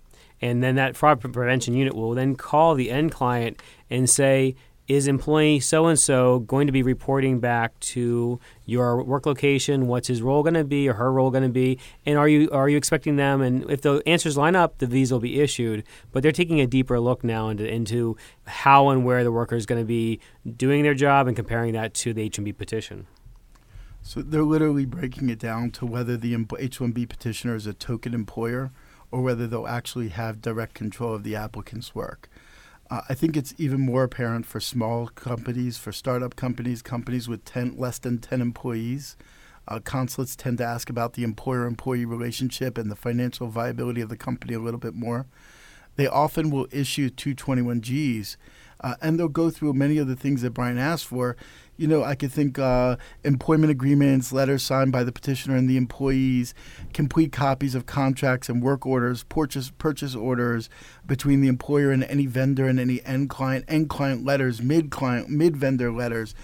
and 0.41 0.63
then 0.63 0.77
that 0.77 0.97
fraud 0.97 1.21
prevention 1.21 1.75
unit 1.75 1.95
will 1.95 2.15
then 2.15 2.37
call 2.37 2.75
the 2.75 2.91
end 2.91 3.13
client 3.13 3.61
and 3.91 4.09
say, 4.09 4.55
is 4.89 5.07
employee 5.07 5.61
so 5.61 5.87
and 5.87 5.99
so 5.99 6.41
going 6.41 6.67
to 6.67 6.73
be 6.73 6.83
reporting 6.83 7.41
back 7.41 7.79
to 7.81 8.41
your 8.65 9.03
work 9.03 9.27
location? 9.27 9.87
What's 9.87 10.09
his 10.09 10.23
role 10.23 10.43
going 10.43 10.55
to 10.55 10.65
be 10.65 10.89
or 10.89 10.95
her 10.95 11.13
role 11.13 11.31
going 11.31 11.43
to 11.43 11.51
be? 11.51 11.79
And 12.07 12.19
are 12.19 12.29
you 12.29 12.51
are 12.51 12.69
you 12.69 12.79
expecting 12.79 13.17
them? 13.17 13.43
And 13.43 13.71
if 13.71 13.83
the 13.83 14.03
answers 14.07 14.37
line 14.39 14.57
up, 14.57 14.79
the 14.79 14.87
visa 14.87 15.15
will 15.15 15.21
be 15.21 15.41
issued. 15.41 15.85
But 16.11 16.23
they're 16.23 16.33
taking 16.33 16.61
a 16.61 16.67
deeper 16.67 16.99
look 16.99 17.23
now 17.23 17.51
into, 17.51 17.69
into 17.69 18.17
how 18.47 18.89
and 18.89 19.05
where 19.05 19.23
the 19.23 19.33
worker 19.33 19.57
is 19.57 19.67
going 19.67 19.81
to 19.81 19.87
be 19.87 20.21
doing 20.57 20.83
their 20.83 20.95
job 20.95 21.27
and 21.27 21.37
comparing 21.37 21.75
that 21.75 21.93
to 21.95 22.15
the 22.15 22.23
H-1B 22.23 22.57
petition. 22.57 23.07
So 24.03 24.23
they're 24.23 24.43
literally 24.43 24.87
breaking 24.87 25.29
it 25.29 25.39
down 25.39 25.71
to 25.73 25.85
whether 25.85 26.17
the 26.17 26.33
H-1B 26.33 27.09
petitioner 27.11 27.55
is 27.55 27.67
a 27.67 27.75
token 27.75 28.15
employer 28.15 28.71
or 29.11 29.21
whether 29.21 29.47
they'll 29.47 29.67
actually 29.67 30.09
have 30.09 30.41
direct 30.41 30.75
control 30.75 31.15
of 31.15 31.25
the 31.25 31.37
applicant's 31.37 31.95
work. 31.95 32.31
Uh, 32.91 33.03
I 33.09 33.15
think 33.15 33.37
it's 33.37 33.55
even 33.59 33.81
more 33.81 34.05
apparent 34.05 34.47
for 34.47 34.61
small 34.61 35.09
companies, 35.09 35.77
for 35.77 35.93
startup 35.93 36.37
companies, 36.37 36.81
companies 36.81 37.29
with 37.29 37.45
10, 37.45 37.77
less 37.77 37.99
than 37.99 38.19
10 38.19 38.41
employees. 38.41 39.17
Uh, 39.67 39.81
consulates 39.81 40.35
tend 40.35 40.57
to 40.59 40.65
ask 40.65 40.89
about 40.89 41.13
the 41.13 41.23
employer 41.23 41.67
employee 41.67 42.07
relationship 42.07 42.79
and 42.79 42.91
the 42.91 42.97
financial 42.97 43.49
viability 43.49 44.01
of 44.01 44.09
the 44.09 44.17
company 44.17 44.55
a 44.55 44.59
little 44.59 44.81
bit 44.81 44.95
more. 44.95 45.27
They 45.97 46.07
often 46.07 46.51
will 46.51 46.69
issue 46.71 47.11
221Gs 47.11 48.37
uh, 48.81 48.95
and 49.01 49.19
they'll 49.19 49.29
go 49.29 49.51
through 49.51 49.73
many 49.73 49.99
of 49.99 50.09
the 50.09 50.17
things 50.17 50.43
that 50.43 50.51
Brian 50.51 50.79
asked 50.79 51.07
for 51.07 51.37
you 51.79 51.87
know, 51.87 52.03
I 52.03 52.17
could 52.17 52.33
think 52.33 52.59
uh, 52.59 52.97
employment 53.23 53.71
agreements, 53.71 54.33
letters 54.33 54.65
signed 54.65 54.91
by 54.91 55.05
the 55.05 55.13
petitioner 55.13 55.57
and 55.57 55.71
the 55.71 55.77
employees, 55.77 56.53
complete 56.93 57.31
copies 57.31 57.77
of 57.77 57.87
contracts 57.87 58.49
and 58.49 58.61
work 58.61 58.85
orders, 58.85 59.23
purchase 59.23 59.71
purchase 59.79 60.15
orders 60.17 60.69
between 61.07 61.41
the 61.41 61.47
employer 61.47 61.93
and 61.93 62.03
any 62.05 62.27
vendor 62.27 62.67
and 62.67 62.81
any 62.81 63.01
end 63.05 63.31
client, 63.31 63.65
end 63.69 63.89
client 63.89 64.25
letters, 64.25 64.61
mid 64.61 64.91
client, 64.91 65.31
mid 65.31 65.57
vendor 65.57 65.93
letters. 65.93 66.35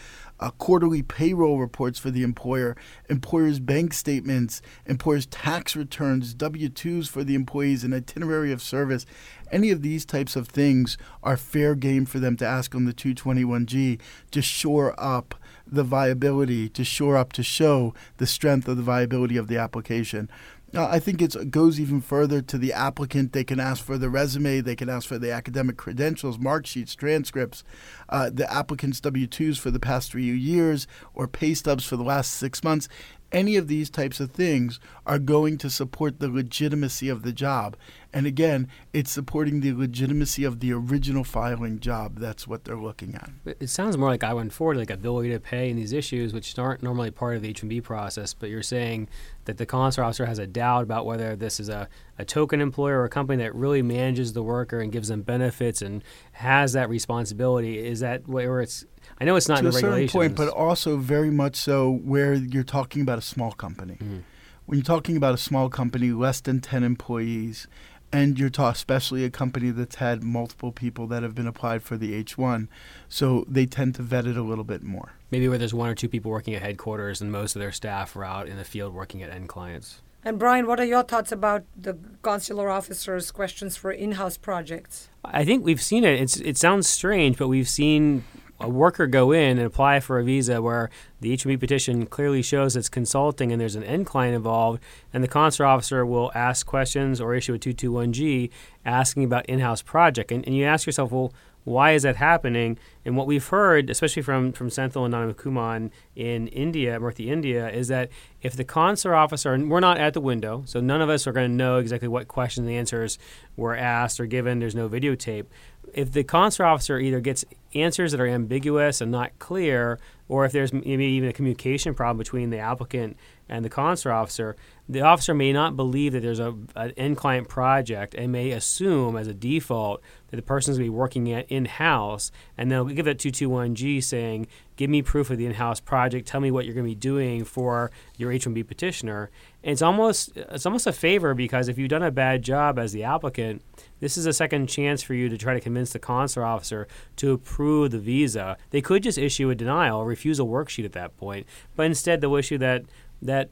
Uh, 0.41 0.51
quarterly 0.51 1.01
payroll 1.01 1.59
reports 1.59 1.99
for 1.99 2.11
the 2.11 2.25
employer, 2.25 2.77
employer's 3.09 3.61
bank 3.61 3.95
statements, 3.95 4.61
employer's 4.85 5.27
tax 5.27 5.77
returns, 5.77 6.35
W 6.35 6.69
2s 6.69 7.09
for 7.09 7.23
the 7.23 7.37
employees, 7.37 7.85
an 7.85 7.95
itinerary 7.95 8.51
of 8.51 8.61
service. 8.61 9.07
Any 9.55 9.71
of 9.71 9.83
these 9.83 10.05
types 10.05 10.35
of 10.35 10.49
things 10.49 10.99
are 11.23 11.37
fair 11.37 11.77
game 11.77 12.07
for 12.07 12.19
them 12.19 12.37
to 12.39 12.45
ask 12.45 12.75
on 12.75 12.87
the 12.87 12.93
221G 12.93 14.01
to 14.33 14.43
shore 14.43 14.97
up 14.99 15.37
the 15.65 15.85
viability, 15.85 16.69
to 16.71 16.83
shore 16.83 17.17
up, 17.17 17.33
to 17.35 17.45
show 17.45 17.95
the 18.17 18.27
strength 18.27 18.67
of 18.67 18.77
the 18.77 18.83
viability 18.83 19.37
of 19.37 19.47
the 19.47 19.57
application. 19.57 20.29
Uh, 20.75 20.89
I 20.91 20.99
think 20.99 21.23
it 21.23 21.53
goes 21.53 21.79
even 21.79 22.01
further 22.01 22.43
to 22.43 22.59
the 22.59 22.73
applicant. 22.73 23.33
They 23.33 23.45
can 23.45 23.61
ask 23.61 23.85
for 23.85 23.97
the 23.97 24.11
resume, 24.11 24.61
they 24.61 24.75
can 24.75 24.89
ask 24.89 25.07
for 25.07 25.21
the 25.21 25.31
academic 25.31 25.77
credentials, 25.77 26.37
mark 26.37 26.67
sheets, 26.67 26.97
transcripts, 26.97 27.63
uh, 28.09 28.31
the 28.35 28.53
applicant's 28.53 29.01
W 29.03 29.29
2s 29.29 29.57
for 29.57 29.71
the 29.71 29.79
past 29.79 30.11
three 30.11 30.37
years, 30.37 30.89
or 31.15 31.29
pay 31.29 31.55
stubs 31.55 31.85
for 31.85 31.97
the 31.97 32.03
last 32.03 32.33
six 32.33 32.65
months 32.65 32.89
any 33.35 33.57
of 33.57 33.67
these 33.67 33.91
types 33.91 34.21
of 34.21 34.31
things 34.31 34.79
are 35.05 35.19
going 35.19 35.59
to 35.59 35.69
support 35.69 36.21
the 36.21 36.29
legitimacy 36.29 37.09
of 37.09 37.23
the 37.23 37.33
job. 37.33 37.77
And 38.13 38.27
again, 38.27 38.69
it's 38.93 39.11
supporting 39.11 39.61
the 39.61 39.73
legitimacy 39.73 40.45
of 40.45 40.61
the 40.61 40.73
original 40.73 41.25
filing 41.25 41.81
job. 41.81 42.21
That's 42.21 42.47
what 42.47 42.63
they're 42.65 42.77
looking 42.77 43.17
at. 43.17 43.31
It 43.59 43.67
sounds 43.67 43.99
more 43.99 44.09
like 44.09 44.23
I 44.23 44.33
went 44.33 44.53
forward, 44.53 44.77
like 44.77 44.89
ability 44.89 45.31
to 45.31 45.41
pay 45.41 45.69
and 45.69 45.77
these 45.77 45.93
issues, 45.93 46.33
which 46.33 46.57
aren't 46.57 46.81
normally 46.81 47.11
part 47.11 47.35
of 47.35 47.43
the 47.43 47.49
H-1B 47.49 47.83
process. 47.83 48.33
But 48.33 48.51
you're 48.51 48.63
saying 48.63 49.09
that 49.47 49.59
the 49.59 49.67
consular 49.67 50.07
officer 50.07 50.27
has 50.27 50.39
a 50.39 50.47
doubt 50.47 50.85
about 50.85 51.05
whether 51.05 51.35
this 51.35 51.59
is 51.59 51.69
a, 51.69 51.89
a 52.17 52.25
token 52.25 52.61
employer 52.61 53.01
or 53.01 53.05
a 53.05 53.11
company 53.11 53.43
that 53.43 53.55
really 53.55 53.83
manages 53.83 54.33
the 54.33 54.45
worker 54.45 54.79
and 54.79 54.93
gives 54.93 55.09
them 55.09 55.23
benefits 55.23 55.83
and 55.83 56.05
has 56.33 56.73
that 56.75 56.89
responsibility. 56.89 57.85
Is 57.85 57.99
that 57.99 58.29
where 58.29 58.61
it's 58.61 58.87
I 59.21 59.25
know 59.25 59.37
it's 59.37 59.49
not 59.49 59.57
to 59.57 59.67
in 59.67 59.71
the 59.71 59.77
a 59.77 59.81
certain 59.81 60.09
point, 60.09 60.37
but 60.37 60.49
also 60.49 60.97
very 60.97 61.31
much 61.31 61.57
so 61.57 61.91
where 61.91 62.35
you're 62.35 62.65
talking 62.65 63.03
about 63.03 63.19
a 63.19 63.23
small 63.23 63.53
company. 63.53 63.95
Mm-hmm. 63.95 64.19
When 64.67 64.79
you're 64.79 64.85
talking 64.85 65.17
about 65.17 65.35
a 65.35 65.39
small 65.39 65.69
company, 65.69 66.11
less 66.11 66.41
than 66.41 66.61
ten 66.61 66.83
employees, 66.83 67.69
and 68.15 68.39
you're 68.39 68.49
talking 68.49 68.73
especially 68.73 69.25
a 69.25 69.31
company 69.31 69.71
that's 69.71 69.97
had 69.97 70.23
multiple 70.23 70.73
people 70.73 71.07
that 71.09 71.23
have 71.23 71.35
been 71.35 71.47
applied 71.47 71.83
for 71.83 71.97
the 71.97 72.23
H1, 72.23 72.69
so 73.09 73.45
they 73.49 73.67
tend 73.67 73.97
to 73.97 74.03
vet 74.03 74.27
it 74.27 74.37
a 74.37 74.43
little 74.43 74.65
bit 74.65 74.83
more. 74.83 75.13
Maybe 75.31 75.49
where 75.49 75.59
there's 75.59 75.75
one 75.75 75.91
or 75.91 75.95
two 75.95 76.09
people 76.09 76.31
working 76.31 76.55
at 76.55 76.63
headquarters 76.63 77.21
and 77.21 77.33
most 77.33 77.57
of 77.57 77.61
their 77.61 77.73
staff 77.73 78.15
are 78.15 78.25
out 78.25 78.47
in 78.49 78.57
the 78.57 78.65
field 78.65 78.95
working 78.95 79.23
at 79.23 79.31
end 79.31 79.49
clients. 79.49 80.01
And 80.25 80.39
Brian, 80.39 80.67
what 80.67 80.81
are 80.81 80.85
your 80.85 81.03
thoughts 81.03 81.33
about 81.33 81.65
the 81.77 81.99
consular 82.23 82.71
officers' 82.71 83.31
questions 83.31 83.77
for 83.77 83.91
in-house 83.91 84.39
projects? 84.39 85.11
I 85.25 85.45
think 85.45 85.65
we've 85.65 85.83
seen 85.83 86.05
it. 86.05 86.21
It's 86.21 86.37
it 86.37 86.57
sounds 86.57 86.89
strange, 86.89 87.37
but 87.37 87.49
we've 87.49 87.69
seen 87.69 88.25
a 88.61 88.69
worker 88.69 89.07
go 89.07 89.33
in 89.33 89.59
and 89.59 89.67
apply 89.67 90.01
for 90.01 90.19
a 90.19 90.25
visa 90.25 90.63
where 90.63 90.91
the 91.21 91.33
H-1B 91.33 91.59
petition 91.59 92.07
clearly 92.07 92.43
shows 92.43 92.77
it's 92.77 92.89
consulting 92.89 93.51
and 93.51 93.61
there's 93.61 93.77
an 93.77 93.85
end 93.85 94.07
client 94.07 94.35
involved, 94.35 94.83
and 95.13 95.25
the 95.25 95.29
consular 95.29 95.69
officer 95.69 96.07
will 96.07 96.31
ask 96.35 96.67
questions 96.67 97.21
or 97.21 97.35
issue 97.35 97.55
a 97.55 97.59
221G 97.59 98.51
asking 98.85 99.25
about 99.25 99.47
in-house 99.47 99.83
project. 99.83 100.31
And, 100.31 100.47
and 100.47 100.57
you 100.57 100.65
ask 100.65 100.87
yourself, 100.87 101.11
well, 101.11 101.33
why 101.65 101.93
is 101.93 102.03
that 102.03 102.17
happening? 102.17 102.79
And 103.05 103.17
what 103.17 103.27
we've 103.27 103.47
heard, 103.47 103.89
especially 103.89 104.23
from, 104.23 104.53
from 104.53 104.69
Senthil 104.69 105.07
and 105.07 105.15
Nanakuman 105.15 105.91
in 106.15 106.49
India, 106.49 107.01
Murthy, 107.01 107.29
India, 107.29 107.71
is 107.71 107.89
that 107.89 108.11
if 108.43 108.55
the 108.55 108.65
consular 108.65 109.17
officer, 109.17 109.55
and 109.55 109.71
we're 109.71 109.81
not 109.81 109.97
at 109.97 110.13
the 110.13 110.21
window, 110.21 110.63
so 110.67 110.81
none 110.81 111.01
of 111.01 111.09
us 111.09 111.27
are 111.27 111.33
going 111.33 111.51
to 111.51 111.57
know 111.57 111.79
exactly 111.79 112.09
what 112.09 112.29
questions 112.29 112.67
and 112.67 112.77
answers 112.77 113.19
were 113.57 113.75
asked 113.75 114.21
or 114.21 114.27
given, 114.27 114.59
there's 114.59 114.75
no 114.75 114.89
videotape 114.89 115.47
if 115.93 116.13
the 116.13 116.25
consular 116.25 116.69
officer 116.69 116.99
either 116.99 117.21
gets 117.21 117.45
answers 117.75 118.13
that 118.13 118.21
are 118.21 118.27
ambiguous 118.27 119.01
and 119.01 119.11
not 119.11 119.39
clear, 119.39 119.99
or 120.29 120.45
if 120.45 120.53
there's 120.53 120.73
maybe 120.73 121.05
even 121.05 121.29
a 121.29 121.33
communication 121.33 121.95
problem 121.95 122.17
between 122.17 122.51
the 122.51 122.59
applicant 122.59 123.17
and 123.49 123.65
the 123.65 123.69
consular 123.69 124.15
officer, 124.15 124.57
the 124.89 125.03
officer 125.03 125.35
may 125.35 125.53
not 125.53 125.77
believe 125.77 126.13
that 126.13 126.21
there's 126.21 126.39
a, 126.39 126.55
an 126.77 126.93
end 126.97 127.17
client 127.17 127.49
project 127.49 128.15
and 128.15 128.33
may 128.33 128.51
assume 128.51 129.17
as 129.17 129.27
a 129.27 129.35
default 129.35 130.01
that 130.31 130.37
the 130.37 130.43
person's 130.43 130.79
going 130.79 130.89
to 130.89 130.93
be 130.93 130.97
working 130.97 131.31
at 131.33 131.51
in 131.51 131.67
house, 131.67 132.31
and 132.57 132.71
they'll 132.71 132.85
give 132.87 133.05
that 133.05 133.19
221G 133.19 134.03
saying, 134.03 134.47
Give 134.77 134.91
me 134.91 135.03
proof 135.03 135.31
of 135.31 135.39
the 135.39 135.47
in 135.47 135.55
house 135.55 135.79
project, 135.79 136.27
tell 136.27 136.41
me 136.41 136.51
what 136.51 136.65
you're 136.65 136.75
going 136.75 136.87
to 136.87 136.91
be 136.91 136.97
doing 136.97 137.45
for 137.45 137.93
your 138.17 138.33
H 138.33 138.45
1B 138.45 138.67
petitioner. 138.67 139.31
And 139.63 139.73
it's 139.73 139.83
almost, 139.83 140.37
it's 140.37 140.67
almost 140.67 140.89
a 140.89 140.93
favor 140.93 141.33
because 141.33 141.69
if 141.69 141.79
you've 141.79 141.91
done 141.91 142.03
a 142.03 142.11
bad 142.11 142.43
job 142.43 142.77
as 142.79 142.93
the 142.93 143.05
applicant, 143.05 143.63
this 144.05 144.19
is 144.19 144.27
a 144.27 144.35
second 144.35 144.67
chance 144.67 145.03
for 145.03 145.15
you 145.15 145.31
to 145.31 145.39
try 145.39 145.55
to 145.55 145.61
convince 145.61 145.95
the 145.95 145.99
consular 145.99 146.47
officer 146.47 146.87
to 147.17 147.33
approve 147.33 147.91
the 147.91 147.99
visa. 147.99 148.59
They 148.69 148.83
could 148.83 149.03
just 149.03 149.17
issue 149.17 149.49
a 149.49 149.55
denial, 149.55 150.03
a 150.03 150.05
refusal 150.05 150.47
worksheet 150.47 150.85
at 150.85 150.93
that 150.93 151.17
point, 151.17 151.47
but 151.75 151.87
instead 151.87 152.21
they'll 152.21 152.35
issue 152.35 152.59
that 152.59 152.85
that 153.23 153.49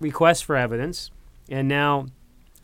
request 0.00 0.46
for 0.46 0.56
evidence. 0.56 1.10
And 1.50 1.68
now, 1.68 2.06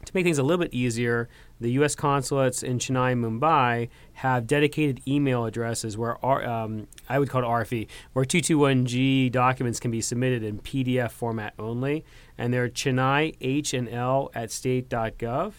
to 0.07 0.13
make 0.15 0.25
things 0.25 0.39
a 0.39 0.43
little 0.43 0.65
bit 0.65 0.73
easier, 0.73 1.29
the 1.61 1.73
U.S. 1.73 1.95
consulates 1.95 2.63
in 2.63 2.79
Chennai 2.79 3.15
Mumbai 3.15 3.91
have 4.15 4.47
dedicated 4.47 5.03
email 5.07 5.45
addresses 5.45 5.99
where 5.99 6.25
um, 6.25 6.87
I 7.07 7.19
would 7.19 7.29
call 7.29 7.43
it 7.43 7.47
RFE, 7.47 7.87
where 8.15 8.25
221G 8.25 9.31
documents 9.31 9.79
can 9.79 9.91
be 9.91 10.01
submitted 10.01 10.43
in 10.43 10.61
PDF 10.61 11.11
format 11.11 11.53
only, 11.59 12.03
and 12.39 12.51
they're 12.55 12.71
Chennai 12.71 13.37
H 13.43 13.75
and 13.75 13.91
L 13.91 14.31
at 14.35 14.51
state.gov 14.51 15.53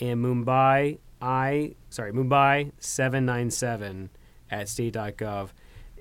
and 0.00 0.24
Mumbai 0.24 0.98
I 1.20 1.74
sorry 1.88 2.12
Mumbai 2.12 2.72
seven 2.78 3.24
nine 3.26 3.50
seven 3.50 4.10
at 4.50 4.68
state.gov. 4.68 5.50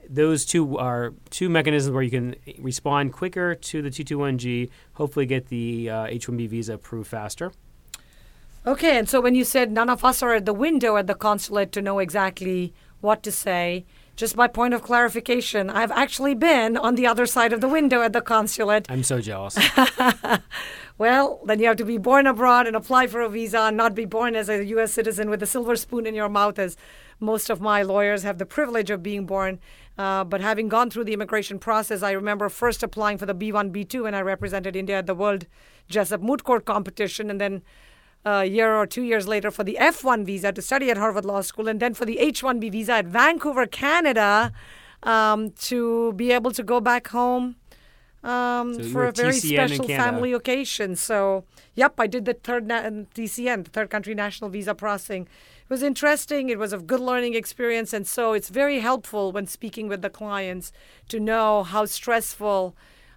Those 0.08 0.46
two 0.46 0.78
are 0.78 1.14
two 1.32 1.50
mechanisms 1.50 1.94
where 1.94 2.04
you 2.04 2.12
can 2.12 2.36
respond 2.60 3.12
quicker 3.12 3.56
to 3.56 3.82
the 3.82 3.90
221G, 3.90 4.70
hopefully 4.94 5.26
get 5.26 5.48
the 5.48 5.90
uh, 5.90 6.06
H-1B 6.06 6.48
visa 6.48 6.76
approved 6.76 7.10
faster. 7.10 7.52
Okay, 8.68 9.00
and 9.00 9.10
so 9.10 9.20
when 9.20 9.34
you 9.34 9.44
said 9.44 9.72
none 9.72 9.90
of 9.90 10.06
us 10.06 10.22
are 10.22 10.34
at 10.34 10.46
the 10.46 10.54
window 10.54 10.96
at 10.98 11.08
the 11.08 11.16
consulate 11.16 11.72
to 11.72 11.82
know 11.82 11.98
exactly 11.98 12.72
what 13.02 13.24
to 13.24 13.32
say, 13.32 13.86
just 14.16 14.36
by 14.36 14.48
point 14.48 14.74
of 14.74 14.82
clarification, 14.82 15.70
I've 15.70 15.92
actually 15.92 16.36
been 16.36 16.78
on 16.78 16.96
the 16.96 17.06
other 17.06 17.26
side 17.26 17.52
of 17.52 17.62
the 17.62 17.68
window 17.68 18.02
at 18.02 18.14
the 18.14 18.22
consulate. 18.22 18.86
I'm 18.90 19.04
so 19.04 19.22
jealous. 19.22 19.58
well, 20.98 21.42
then 21.46 21.60
you 21.60 21.68
have 21.68 21.78
to 21.78 21.86
be 21.86 21.98
born 21.98 22.26
abroad 22.26 22.68
and 22.68 22.76
apply 22.76 23.08
for 23.08 23.20
a 23.20 23.30
visa 23.30 23.60
and 23.60 23.76
not 23.76 23.96
be 23.96 24.06
born 24.06 24.36
as 24.36 24.48
a 24.48 24.64
U.S. 24.66 24.94
citizen 24.94 25.30
with 25.30 25.44
a 25.44 25.46
silver 25.46 25.76
spoon 25.76 26.06
in 26.06 26.16
your 26.16 26.30
mouth, 26.30 26.58
as 26.58 26.78
most 27.20 27.50
of 27.50 27.60
my 27.60 27.82
lawyers 27.82 28.24
have 28.24 28.38
the 28.38 28.46
privilege 28.46 28.90
of 28.90 29.04
being 29.04 29.26
born. 29.26 29.60
Uh, 29.98 30.24
but 30.24 30.40
having 30.40 30.70
gone 30.70 30.90
through 30.90 31.04
the 31.04 31.14
immigration 31.14 31.60
process, 31.60 32.02
I 32.02 32.12
remember 32.12 32.48
first 32.48 32.82
applying 32.82 33.18
for 33.18 33.26
the 33.26 33.36
B1, 33.36 33.72
B2 33.72 34.04
when 34.04 34.16
I 34.16 34.22
represented 34.22 34.76
India 34.76 34.98
at 34.98 35.06
the 35.06 35.16
World 35.16 35.48
Jessup 35.90 36.22
Moot 36.22 36.44
Court 36.44 36.64
competition, 36.64 37.30
and 37.30 37.42
then 37.42 37.62
a 38.24 38.46
year 38.46 38.76
or 38.76 38.88
two 38.88 39.04
years 39.04 39.28
later 39.28 39.52
for 39.52 39.64
the 39.64 39.78
F1 39.80 40.26
visa 40.26 40.52
to 40.52 40.62
study 40.62 40.90
at 40.90 40.98
Harvard 40.98 41.26
Law 41.26 41.42
School, 41.42 41.68
and 41.68 41.82
then 41.82 41.94
for 41.94 42.06
the 42.06 42.18
H1B 42.22 42.72
visa 42.72 42.94
at 42.94 43.06
Vancouver, 43.06 43.68
Canada, 43.68 44.52
um, 45.04 45.52
to 45.52 46.14
be 46.14 46.32
able 46.32 46.52
to 46.52 46.64
go 46.64 46.80
back 46.80 47.10
home 47.10 47.56
um, 48.26 48.74
So 48.74 48.84
for 48.90 49.06
a 49.06 49.12
very 49.12 49.34
TCN 49.36 49.68
special 49.68 49.86
family 49.88 50.34
occasion. 50.34 50.96
So, 50.96 51.46
yep, 51.76 51.94
I 52.00 52.08
did 52.08 52.26
the 52.26 52.34
third 52.34 52.68
na- 52.68 52.82
TCN, 53.14 53.64
the 53.66 53.70
third 53.70 53.90
country 53.90 54.16
national 54.16 54.50
visa 54.50 54.74
processing. 54.74 55.24
It 55.24 55.70
was 55.70 55.84
interesting. 55.84 56.50
It 56.50 56.58
was 56.60 56.74
a 56.74 56.78
good 56.80 57.00
learning 57.00 57.36
experience, 57.36 57.94
and 57.94 58.06
so 58.08 58.34
it's 58.34 58.50
very 58.50 58.80
helpful 58.80 59.32
when 59.32 59.46
speaking 59.48 59.88
with 59.88 60.02
the 60.02 60.10
clients 60.10 60.72
to 61.10 61.20
know 61.20 61.64
how 61.64 61.86
stressful. 61.86 62.76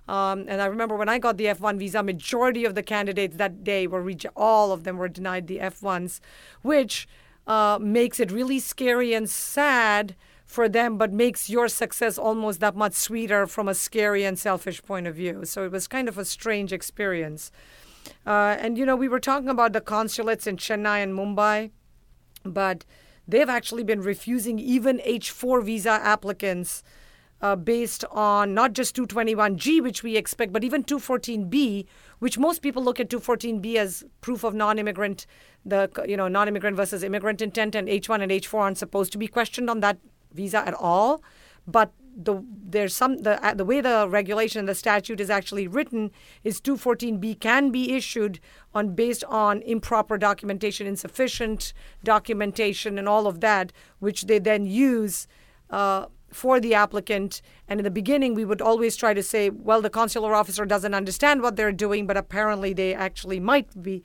Um, 0.08 0.46
and 0.48 0.62
I 0.62 0.66
remember 0.66 0.96
when 0.96 1.08
I 1.10 1.18
got 1.18 1.36
the 1.36 1.44
F1 1.46 1.78
visa, 1.78 2.02
majority 2.02 2.64
of 2.64 2.74
the 2.74 2.82
candidates 2.82 3.36
that 3.36 3.62
day 3.64 3.86
were 3.86 4.02
reje- 4.02 4.32
all 4.34 4.72
of 4.72 4.84
them 4.84 4.96
were 4.96 5.08
denied 5.08 5.46
the 5.46 5.58
F1s, 5.58 6.20
which 6.62 7.06
uh, 7.46 7.78
makes 7.80 8.18
it 8.20 8.30
really 8.30 8.58
scary 8.58 9.12
and 9.12 9.28
sad 9.28 10.14
for 10.48 10.66
them, 10.66 10.96
but 10.96 11.12
makes 11.12 11.50
your 11.50 11.68
success 11.68 12.16
almost 12.16 12.58
that 12.60 12.74
much 12.74 12.94
sweeter 12.94 13.46
from 13.46 13.68
a 13.68 13.74
scary 13.74 14.24
and 14.24 14.38
selfish 14.38 14.82
point 14.82 15.06
of 15.06 15.14
view. 15.14 15.44
So 15.44 15.64
it 15.64 15.70
was 15.70 15.86
kind 15.86 16.08
of 16.08 16.16
a 16.16 16.24
strange 16.24 16.72
experience. 16.72 17.52
Uh, 18.26 18.56
and 18.58 18.78
you 18.78 18.86
know, 18.86 18.96
we 18.96 19.08
were 19.08 19.20
talking 19.20 19.50
about 19.50 19.74
the 19.74 19.82
consulates 19.82 20.46
in 20.46 20.56
Chennai 20.56 21.02
and 21.02 21.12
Mumbai, 21.12 21.70
but 22.44 22.86
they've 23.28 23.48
actually 23.48 23.84
been 23.84 24.00
refusing 24.00 24.58
even 24.58 25.02
H4 25.06 25.62
visa 25.62 25.90
applicants 25.90 26.82
uh, 27.42 27.54
based 27.54 28.06
on 28.10 28.54
not 28.54 28.72
just 28.72 28.96
221G, 28.96 29.82
which 29.82 30.02
we 30.02 30.16
expect, 30.16 30.50
but 30.50 30.64
even 30.64 30.82
214B, 30.82 31.84
which 32.20 32.38
most 32.38 32.62
people 32.62 32.82
look 32.82 32.98
at 32.98 33.10
214B 33.10 33.76
as 33.76 34.02
proof 34.22 34.44
of 34.44 34.54
non-immigrant, 34.54 35.26
the 35.64 35.90
you 36.08 36.16
know 36.16 36.26
non-immigrant 36.26 36.74
versus 36.74 37.04
immigrant 37.04 37.42
intent, 37.42 37.74
and 37.74 37.86
H1 37.86 38.22
and 38.22 38.32
H4 38.32 38.54
aren't 38.54 38.78
supposed 38.78 39.12
to 39.12 39.18
be 39.18 39.28
questioned 39.28 39.68
on 39.68 39.80
that 39.80 39.98
visa 40.32 40.66
at 40.66 40.74
all. 40.74 41.22
But 41.66 41.92
the 42.16 42.42
there's 42.50 42.94
some 42.94 43.22
the 43.22 43.44
uh, 43.44 43.54
the 43.54 43.64
way 43.64 43.80
the 43.80 44.06
regulation 44.08 44.66
the 44.66 44.74
statute 44.74 45.20
is 45.20 45.30
actually 45.30 45.68
written 45.68 46.10
is 46.42 46.60
214B 46.60 47.38
can 47.38 47.70
be 47.70 47.92
issued 47.92 48.40
on 48.74 48.94
based 48.94 49.24
on 49.24 49.62
improper 49.62 50.18
documentation, 50.18 50.86
insufficient 50.86 51.72
documentation, 52.02 52.98
and 52.98 53.08
all 53.08 53.26
of 53.26 53.40
that, 53.40 53.72
which 54.00 54.26
they 54.26 54.38
then 54.38 54.66
use. 54.66 55.28
Uh, 55.70 56.06
for 56.30 56.60
the 56.60 56.74
applicant. 56.74 57.40
And 57.68 57.80
in 57.80 57.84
the 57.84 57.90
beginning, 57.90 58.34
we 58.34 58.44
would 58.44 58.60
always 58.60 58.96
try 58.96 59.14
to 59.14 59.22
say, 59.22 59.48
well, 59.48 59.80
the 59.80 59.88
consular 59.88 60.34
officer 60.34 60.66
doesn't 60.66 60.92
understand 60.92 61.40
what 61.40 61.56
they're 61.56 61.72
doing, 61.72 62.06
but 62.06 62.18
apparently 62.18 62.74
they 62.74 62.94
actually 62.94 63.40
might 63.40 63.82
be 63.82 64.04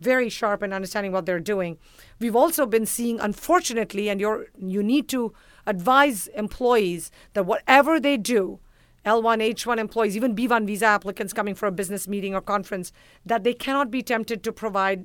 very 0.00 0.28
sharp 0.28 0.62
in 0.62 0.72
understanding 0.72 1.12
what 1.12 1.26
they're 1.26 1.40
doing. 1.40 1.78
We've 2.20 2.36
also 2.36 2.66
been 2.66 2.86
seeing, 2.86 3.18
unfortunately, 3.20 4.08
and 4.08 4.20
you're, 4.20 4.46
you 4.56 4.82
need 4.82 5.08
to 5.08 5.32
advise 5.66 6.26
employees 6.28 7.10
that 7.32 7.46
whatever 7.46 7.98
they 8.00 8.16
do, 8.16 8.58
L1, 9.04 9.54
H1 9.54 9.78
employees, 9.78 10.16
even 10.16 10.34
B1 10.34 10.66
visa 10.66 10.86
applicants 10.86 11.32
coming 11.32 11.54
for 11.54 11.66
a 11.66 11.72
business 11.72 12.08
meeting 12.08 12.34
or 12.34 12.40
conference, 12.40 12.90
that 13.26 13.44
they 13.44 13.52
cannot 13.52 13.90
be 13.90 14.02
tempted 14.02 14.42
to 14.42 14.52
provide 14.52 15.04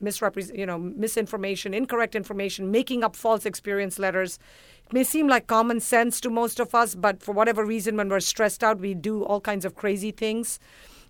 misrepresent, 0.00 0.58
you 0.58 0.66
know, 0.66 0.78
misinformation, 0.78 1.72
incorrect 1.72 2.14
information, 2.14 2.70
making 2.70 3.02
up 3.02 3.16
false 3.16 3.46
experience 3.46 3.98
letters. 3.98 4.38
It 4.86 4.92
may 4.92 5.04
seem 5.04 5.26
like 5.26 5.46
common 5.46 5.80
sense 5.80 6.20
to 6.20 6.30
most 6.30 6.60
of 6.60 6.74
us, 6.74 6.94
but 6.94 7.22
for 7.22 7.32
whatever 7.32 7.64
reason, 7.64 7.96
when 7.96 8.08
we're 8.08 8.20
stressed 8.20 8.62
out, 8.62 8.80
we 8.80 8.94
do 8.94 9.24
all 9.24 9.40
kinds 9.40 9.64
of 9.64 9.74
crazy 9.74 10.10
things. 10.10 10.58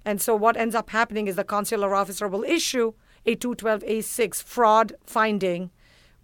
And 0.05 0.21
so 0.21 0.37
what 0.37 0.57
ends 0.57 0.75
up 0.75 0.91
happening 0.91 1.27
is 1.27 1.37
the 1.37 1.45
consular 1.45 1.95
officer 1.95 2.29
will 2.29 2.45
issue 2.45 2.93
a 3.27 3.35
212A6 3.35 4.43
fraud 4.43 4.93
finding, 5.05 5.71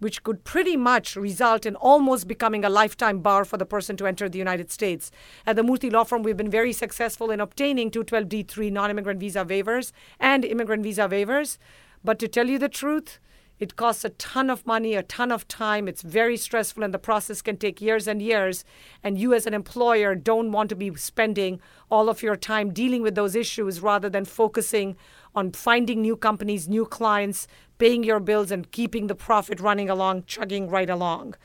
which 0.03 0.21
could 0.23 0.43
pretty 0.43 0.75
much 0.75 1.15
result 1.15 1.65
in 1.65 1.75
almost 1.77 2.27
becoming 2.27 2.65
a 2.65 2.69
lifetime 2.69 3.19
bar 3.19 3.45
for 3.45 3.57
the 3.57 3.65
person 3.65 3.95
to 3.97 4.05
enter 4.05 4.27
the 4.27 4.37
United 4.37 4.69
States. 4.69 5.09
At 5.47 5.55
the 5.55 5.63
Murthy 5.63 5.91
Law 5.91 6.03
Firm, 6.03 6.23
we've 6.23 6.37
been 6.37 6.51
very 6.51 6.73
successful 6.73 7.31
in 7.31 7.39
obtaining 7.39 7.89
212D3 7.89 8.71
non 8.71 8.91
immigrant 8.91 9.19
visa 9.19 9.45
waivers 9.45 9.91
and 10.19 10.43
immigrant 10.43 10.83
visa 10.83 11.07
waivers. 11.07 11.57
But 12.03 12.19
to 12.19 12.27
tell 12.27 12.47
you 12.47 12.59
the 12.59 12.69
truth, 12.69 13.19
it 13.59 13.75
costs 13.77 14.03
a 14.03 14.09
ton 14.09 14.49
of 14.49 14.65
money, 14.65 14.95
a 14.95 15.03
ton 15.03 15.31
of 15.31 15.47
time. 15.47 15.87
It's 15.87 16.01
very 16.01 16.35
stressful, 16.35 16.83
and 16.83 16.93
the 16.93 16.99
process 16.99 17.41
can 17.41 17.55
take 17.55 17.79
years 17.79 18.07
and 18.07 18.21
years. 18.21 18.65
And 19.03 19.17
you, 19.17 19.33
as 19.33 19.47
an 19.47 19.53
employer, 19.53 20.15
don't 20.15 20.51
want 20.51 20.69
to 20.69 20.75
be 20.75 20.93
spending 20.95 21.61
all 21.89 22.09
of 22.09 22.21
your 22.21 22.35
time 22.35 22.73
dealing 22.73 23.03
with 23.03 23.15
those 23.15 23.35
issues 23.35 23.79
rather 23.79 24.09
than 24.09 24.25
focusing 24.25 24.97
on 25.35 25.51
finding 25.51 26.01
new 26.01 26.15
companies, 26.15 26.67
new 26.67 26.85
clients, 26.85 27.47
paying 27.77 28.03
your 28.03 28.19
bills, 28.19 28.51
and 28.51 28.71
keeping 28.71 29.07
the 29.07 29.15
profit 29.15 29.59
running 29.59 29.89
along, 29.89 30.23
chugging 30.23 30.69
right 30.69 30.89
along. 30.89 31.35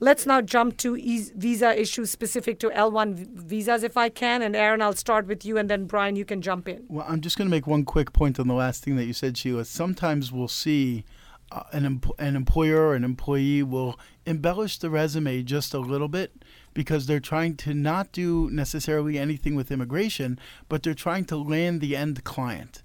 Let's 0.00 0.26
now 0.26 0.40
jump 0.40 0.76
to 0.78 0.96
e- 0.96 1.30
visa 1.36 1.78
issues 1.80 2.10
specific 2.10 2.58
to 2.60 2.70
L1 2.70 3.14
v- 3.14 3.26
visas, 3.32 3.82
if 3.84 3.96
I 3.96 4.08
can. 4.08 4.42
And 4.42 4.56
Aaron, 4.56 4.82
I'll 4.82 4.94
start 4.94 5.26
with 5.26 5.44
you, 5.44 5.56
and 5.56 5.70
then 5.70 5.86
Brian, 5.86 6.16
you 6.16 6.24
can 6.24 6.42
jump 6.42 6.68
in. 6.68 6.84
Well, 6.88 7.06
I'm 7.08 7.20
just 7.20 7.38
going 7.38 7.46
to 7.46 7.50
make 7.50 7.66
one 7.66 7.84
quick 7.84 8.12
point 8.12 8.40
on 8.40 8.48
the 8.48 8.54
last 8.54 8.82
thing 8.82 8.96
that 8.96 9.04
you 9.04 9.12
said, 9.12 9.36
Sheila. 9.36 9.64
Sometimes 9.64 10.32
we'll 10.32 10.48
see 10.48 11.04
uh, 11.52 11.62
an, 11.72 11.84
em- 11.84 12.00
an 12.18 12.34
employer 12.34 12.88
or 12.88 12.94
an 12.94 13.04
employee 13.04 13.62
will 13.62 13.98
embellish 14.26 14.78
the 14.78 14.90
resume 14.90 15.42
just 15.42 15.74
a 15.74 15.78
little 15.78 16.08
bit 16.08 16.32
because 16.72 17.06
they're 17.06 17.20
trying 17.20 17.56
to 17.56 17.72
not 17.72 18.10
do 18.10 18.50
necessarily 18.50 19.18
anything 19.18 19.54
with 19.54 19.70
immigration, 19.70 20.38
but 20.68 20.82
they're 20.82 20.94
trying 20.94 21.24
to 21.26 21.36
land 21.36 21.80
the 21.80 21.94
end 21.94 22.24
client. 22.24 22.82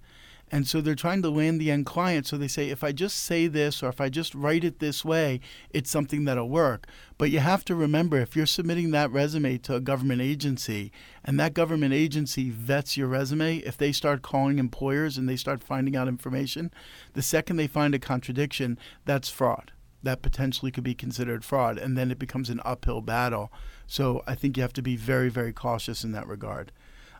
And 0.52 0.68
so 0.68 0.82
they're 0.82 0.96
trying 0.96 1.22
to 1.22 1.30
land 1.30 1.62
the 1.62 1.72
end 1.72 1.86
client. 1.86 2.26
So 2.26 2.38
they 2.38 2.48
say, 2.48 2.70
if 2.70 2.84
I 2.84 2.92
just 2.92 3.18
say 3.18 3.48
this 3.48 3.84
or 3.84 3.90
if 3.90 4.02
I 4.02 4.10
just 4.10 4.34
write 4.34 4.64
it 4.64 4.80
this 4.80 5.06
way, 5.06 5.40
it's 5.70 5.90
something 5.90 6.26
that'll 6.26 6.50
work. 6.50 6.88
But 7.18 7.30
you 7.30 7.40
have 7.40 7.64
to 7.66 7.76
remember 7.76 8.18
if 8.18 8.36
you're 8.36 8.46
submitting 8.46 8.92
that 8.92 9.12
resume 9.12 9.58
to 9.60 9.76
a 9.76 9.80
government 9.80 10.22
agency 10.22 10.92
and 11.24 11.40
that 11.40 11.54
government 11.54 11.94
agency 11.94 12.50
vets 12.50 12.98
your 12.98 13.08
resume, 13.08 13.58
if 13.58 13.78
they 13.78 13.92
start 13.92 14.22
calling 14.22 14.58
employers 14.58 15.18
and 15.18 15.30
they 15.30 15.36
start 15.36 15.64
finding 15.64 15.96
out 15.96 16.08
information, 16.08 16.72
the 17.14 17.22
second 17.22 17.58
they 17.58 17.68
find 17.68 17.94
a 17.94 18.00
contradiction, 18.00 18.80
that's 19.06 19.30
fraud. 19.30 19.72
That 20.02 20.22
potentially 20.22 20.72
could 20.72 20.84
be 20.84 20.96
considered 20.96 21.44
fraud. 21.44 21.78
And 21.78 21.98
then 21.98 22.10
it 22.10 22.20
becomes 22.20 22.50
an 22.50 22.62
uphill 22.64 23.02
battle. 23.02 23.52
So 23.86 24.24
I 24.26 24.36
think 24.36 24.56
you 24.56 24.64
have 24.64 24.74
to 24.74 24.82
be 24.82 24.96
very, 24.96 25.30
very 25.30 25.52
cautious 25.52 26.04
in 26.04 26.14
that 26.14 26.28
regard. 26.28 26.72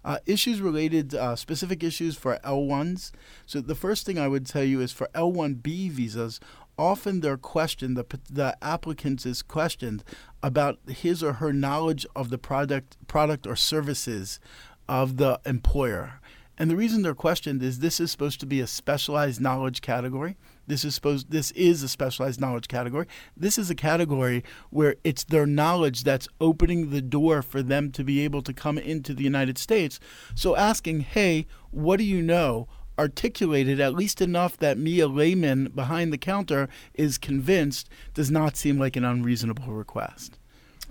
Uh, 0.10 0.18
issues 0.26 0.60
related, 0.60 1.14
uh, 1.14 1.36
specific 1.36 1.84
issues 1.84 2.18
for 2.18 2.40
L1s. 2.44 3.12
So 3.46 3.62
the 3.62 3.76
first 3.76 4.08
thing 4.08 4.18
I 4.18 4.28
would 4.28 4.48
tell 4.48 4.64
you 4.64 4.82
is 4.82 4.92
for 4.92 5.08
L1B 5.14 5.92
visas, 5.92 6.40
often 6.80 7.20
they're 7.20 7.38
questioned, 7.38 7.96
the, 7.96 8.20
the 8.28 8.58
applicant 8.60 9.24
is 9.28 9.44
questioned 9.44 10.04
about 10.42 10.80
his 10.88 11.22
or 11.22 11.34
her 11.34 11.54
knowledge 11.54 12.08
of 12.16 12.32
the 12.32 12.40
product, 12.40 12.98
product 13.06 13.46
or 13.46 13.56
services 13.56 14.40
of 14.88 15.18
the 15.18 15.40
employer. 15.46 16.20
And 16.58 16.72
the 16.72 16.76
reason 16.76 17.04
they're 17.04 17.14
questioned 17.14 17.62
is 17.62 17.78
this 17.78 18.00
is 18.00 18.10
supposed 18.10 18.40
to 18.40 18.48
be 18.48 18.62
a 18.62 18.66
specialized 18.66 19.40
knowledge 19.40 19.80
category. 19.80 20.38
This 20.70 20.86
is 20.86 20.94
supposed 20.94 21.32
this 21.32 21.50
is 21.52 21.82
a 21.82 21.90
specialized 21.90 22.40
knowledge 22.40 22.68
category. 22.68 23.08
This 23.36 23.58
is 23.58 23.72
a 23.72 23.76
category 23.76 24.44
where 24.70 24.96
it's 25.04 25.24
their 25.24 25.48
knowledge 25.48 26.04
that's 26.04 26.28
opening 26.40 26.92
the 26.92 27.02
door 27.02 27.42
for 27.42 27.64
them 27.64 27.92
to 27.94 28.04
be 28.04 28.24
able 28.24 28.44
to 28.44 28.54
come 28.54 28.78
into 28.78 29.16
the 29.16 29.24
United 29.24 29.58
States. 29.58 30.00
So 30.36 30.56
asking, 30.56 31.00
"Hey, 31.02 31.48
what 31.72 31.98
do 31.98 32.04
you 32.04 32.22
know?" 32.22 32.68
articulated 33.00 33.80
at 33.80 33.96
least 33.96 34.22
enough 34.22 34.58
that 34.58 34.78
me 34.78 35.00
a 35.00 35.08
layman 35.08 35.72
behind 35.74 36.14
the 36.14 36.18
counter 36.18 36.70
is 36.94 37.18
convinced 37.18 37.90
does 38.14 38.30
not 38.30 38.56
seem 38.56 38.78
like 38.78 38.96
an 38.96 39.06
unreasonable 39.06 39.74
request. 39.74 40.38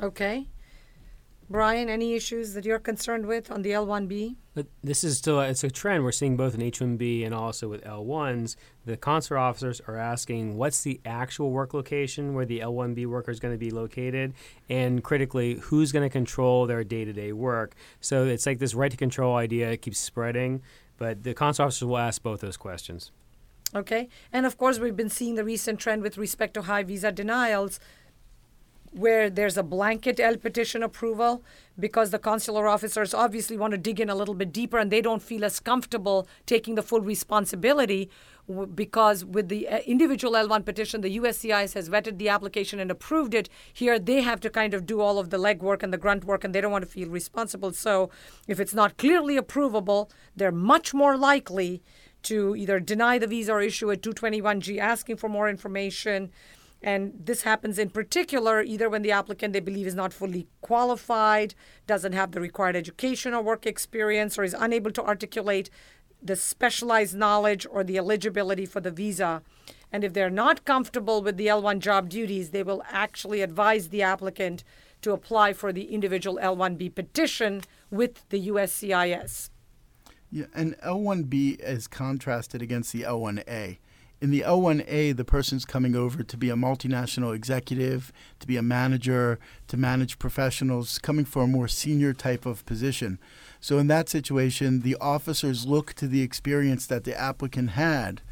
Okay. 0.02 0.48
Brian, 1.50 1.88
any 1.88 2.14
issues 2.14 2.52
that 2.52 2.66
you're 2.66 2.78
concerned 2.78 3.24
with 3.24 3.50
on 3.50 3.62
the 3.62 3.70
L1B? 3.70 4.36
But 4.54 4.66
this 4.84 5.02
is 5.02 5.16
still 5.16 5.40
it's 5.40 5.64
a 5.64 5.70
trend 5.70 6.04
we're 6.04 6.12
seeing 6.12 6.36
both 6.36 6.54
in 6.54 6.60
H1B 6.60 7.24
and 7.24 7.34
also 7.34 7.68
with 7.68 7.82
L1s. 7.84 8.54
The 8.84 8.98
consular 8.98 9.38
officers 9.38 9.80
are 9.86 9.96
asking 9.96 10.58
what's 10.58 10.82
the 10.82 11.00
actual 11.06 11.50
work 11.50 11.72
location 11.72 12.34
where 12.34 12.44
the 12.44 12.60
L1B 12.60 13.06
worker 13.06 13.30
is 13.30 13.40
going 13.40 13.54
to 13.54 13.58
be 13.58 13.70
located, 13.70 14.34
and 14.68 15.02
critically, 15.02 15.54
who's 15.54 15.90
going 15.90 16.04
to 16.04 16.12
control 16.12 16.66
their 16.66 16.84
day-to-day 16.84 17.32
work. 17.32 17.74
So 18.00 18.26
it's 18.26 18.44
like 18.44 18.58
this 18.58 18.74
right 18.74 18.90
to 18.90 18.96
control 18.96 19.36
idea 19.36 19.74
keeps 19.78 19.98
spreading, 19.98 20.60
but 20.98 21.22
the 21.22 21.32
consular 21.32 21.68
officers 21.68 21.86
will 21.86 21.98
ask 21.98 22.22
both 22.22 22.40
those 22.40 22.58
questions. 22.58 23.10
Okay, 23.74 24.08
and 24.32 24.46
of 24.46 24.56
course, 24.56 24.78
we've 24.78 24.96
been 24.96 25.10
seeing 25.10 25.34
the 25.34 25.44
recent 25.44 25.78
trend 25.78 26.02
with 26.02 26.16
respect 26.16 26.54
to 26.54 26.62
high 26.62 26.82
visa 26.82 27.12
denials 27.12 27.78
where 28.98 29.30
there's 29.30 29.56
a 29.56 29.62
blanket 29.62 30.18
L 30.18 30.36
petition 30.36 30.82
approval 30.82 31.42
because 31.78 32.10
the 32.10 32.18
consular 32.18 32.66
officers 32.66 33.14
obviously 33.14 33.56
want 33.56 33.70
to 33.70 33.78
dig 33.78 34.00
in 34.00 34.10
a 34.10 34.14
little 34.14 34.34
bit 34.34 34.52
deeper 34.52 34.78
and 34.78 34.90
they 34.90 35.00
don't 35.00 35.22
feel 35.22 35.44
as 35.44 35.60
comfortable 35.60 36.26
taking 36.46 36.74
the 36.74 36.82
full 36.82 37.00
responsibility 37.00 38.10
because 38.74 39.24
with 39.24 39.48
the 39.48 39.68
uh, 39.68 39.78
individual 39.80 40.32
L1 40.32 40.64
petition, 40.64 41.02
the 41.02 41.18
USCIS 41.18 41.74
has 41.74 41.88
vetted 41.88 42.18
the 42.18 42.28
application 42.30 42.80
and 42.80 42.90
approved 42.90 43.34
it. 43.34 43.48
Here, 43.72 43.98
they 43.98 44.22
have 44.22 44.40
to 44.40 44.50
kind 44.50 44.74
of 44.74 44.86
do 44.86 45.00
all 45.00 45.18
of 45.18 45.30
the 45.30 45.36
legwork 45.36 45.82
and 45.82 45.92
the 45.92 45.98
grunt 45.98 46.24
work, 46.24 46.44
and 46.44 46.54
they 46.54 46.60
don't 46.60 46.72
want 46.72 46.84
to 46.84 46.90
feel 46.90 47.10
responsible. 47.10 47.72
So, 47.72 48.10
if 48.46 48.58
it's 48.58 48.72
not 48.72 48.96
clearly 48.96 49.36
approvable, 49.36 50.10
they're 50.34 50.50
much 50.50 50.94
more 50.94 51.16
likely 51.16 51.82
to 52.22 52.56
either 52.56 52.80
deny 52.80 53.18
the 53.18 53.26
visa 53.26 53.52
or 53.52 53.60
issue 53.60 53.90
a 53.90 53.96
221G 53.96 54.78
asking 54.78 55.16
for 55.16 55.28
more 55.28 55.48
information 55.48 56.30
and 56.82 57.12
this 57.18 57.42
happens 57.42 57.78
in 57.78 57.90
particular 57.90 58.62
either 58.62 58.88
when 58.88 59.02
the 59.02 59.10
applicant 59.10 59.52
they 59.52 59.60
believe 59.60 59.86
is 59.86 59.94
not 59.94 60.12
fully 60.12 60.46
qualified, 60.60 61.54
doesn't 61.86 62.12
have 62.12 62.32
the 62.32 62.40
required 62.40 62.76
education 62.76 63.34
or 63.34 63.42
work 63.42 63.66
experience, 63.66 64.38
or 64.38 64.44
is 64.44 64.54
unable 64.58 64.92
to 64.92 65.04
articulate 65.04 65.70
the 66.22 66.36
specialized 66.36 67.16
knowledge 67.16 67.66
or 67.70 67.84
the 67.84 67.98
eligibility 67.98 68.66
for 68.66 68.80
the 68.80 68.90
visa. 68.90 69.42
And 69.90 70.04
if 70.04 70.12
they're 70.12 70.30
not 70.30 70.64
comfortable 70.64 71.22
with 71.22 71.36
the 71.36 71.46
L1 71.46 71.78
job 71.78 72.08
duties, 72.08 72.50
they 72.50 72.62
will 72.62 72.82
actually 72.90 73.40
advise 73.40 73.88
the 73.88 74.02
applicant 74.02 74.62
to 75.02 75.12
apply 75.12 75.52
for 75.52 75.72
the 75.72 75.84
individual 75.84 76.38
L1B 76.42 76.94
petition 76.94 77.62
with 77.90 78.28
the 78.28 78.48
USCIS. 78.48 79.50
Yeah, 80.30 80.46
and 80.54 80.76
L1B 80.80 81.60
is 81.60 81.88
contrasted 81.88 82.60
against 82.60 82.92
the 82.92 83.02
L1A 83.02 83.78
in 84.20 84.30
the 84.30 84.40
L1A, 84.40 85.16
the 85.16 85.24
person's 85.24 85.64
coming 85.64 85.94
over 85.94 86.22
to 86.22 86.36
be 86.36 86.50
a 86.50 86.56
multinational 86.56 87.34
executive, 87.34 88.12
to 88.40 88.46
be 88.46 88.56
a 88.56 88.62
manager, 88.62 89.38
to 89.68 89.76
manage 89.76 90.18
professionals, 90.18 90.98
coming 90.98 91.24
for 91.24 91.44
a 91.44 91.48
more 91.48 91.68
senior 91.68 92.12
type 92.12 92.44
of 92.44 92.66
position. 92.66 93.18
So, 93.60 93.78
in 93.78 93.86
that 93.88 94.08
situation, 94.08 94.80
the 94.80 94.96
officers 95.00 95.66
look 95.66 95.94
to 95.94 96.08
the 96.08 96.22
experience 96.22 96.86
that 96.86 97.04
the 97.04 97.18
applicant 97.18 97.70
had 97.70 98.22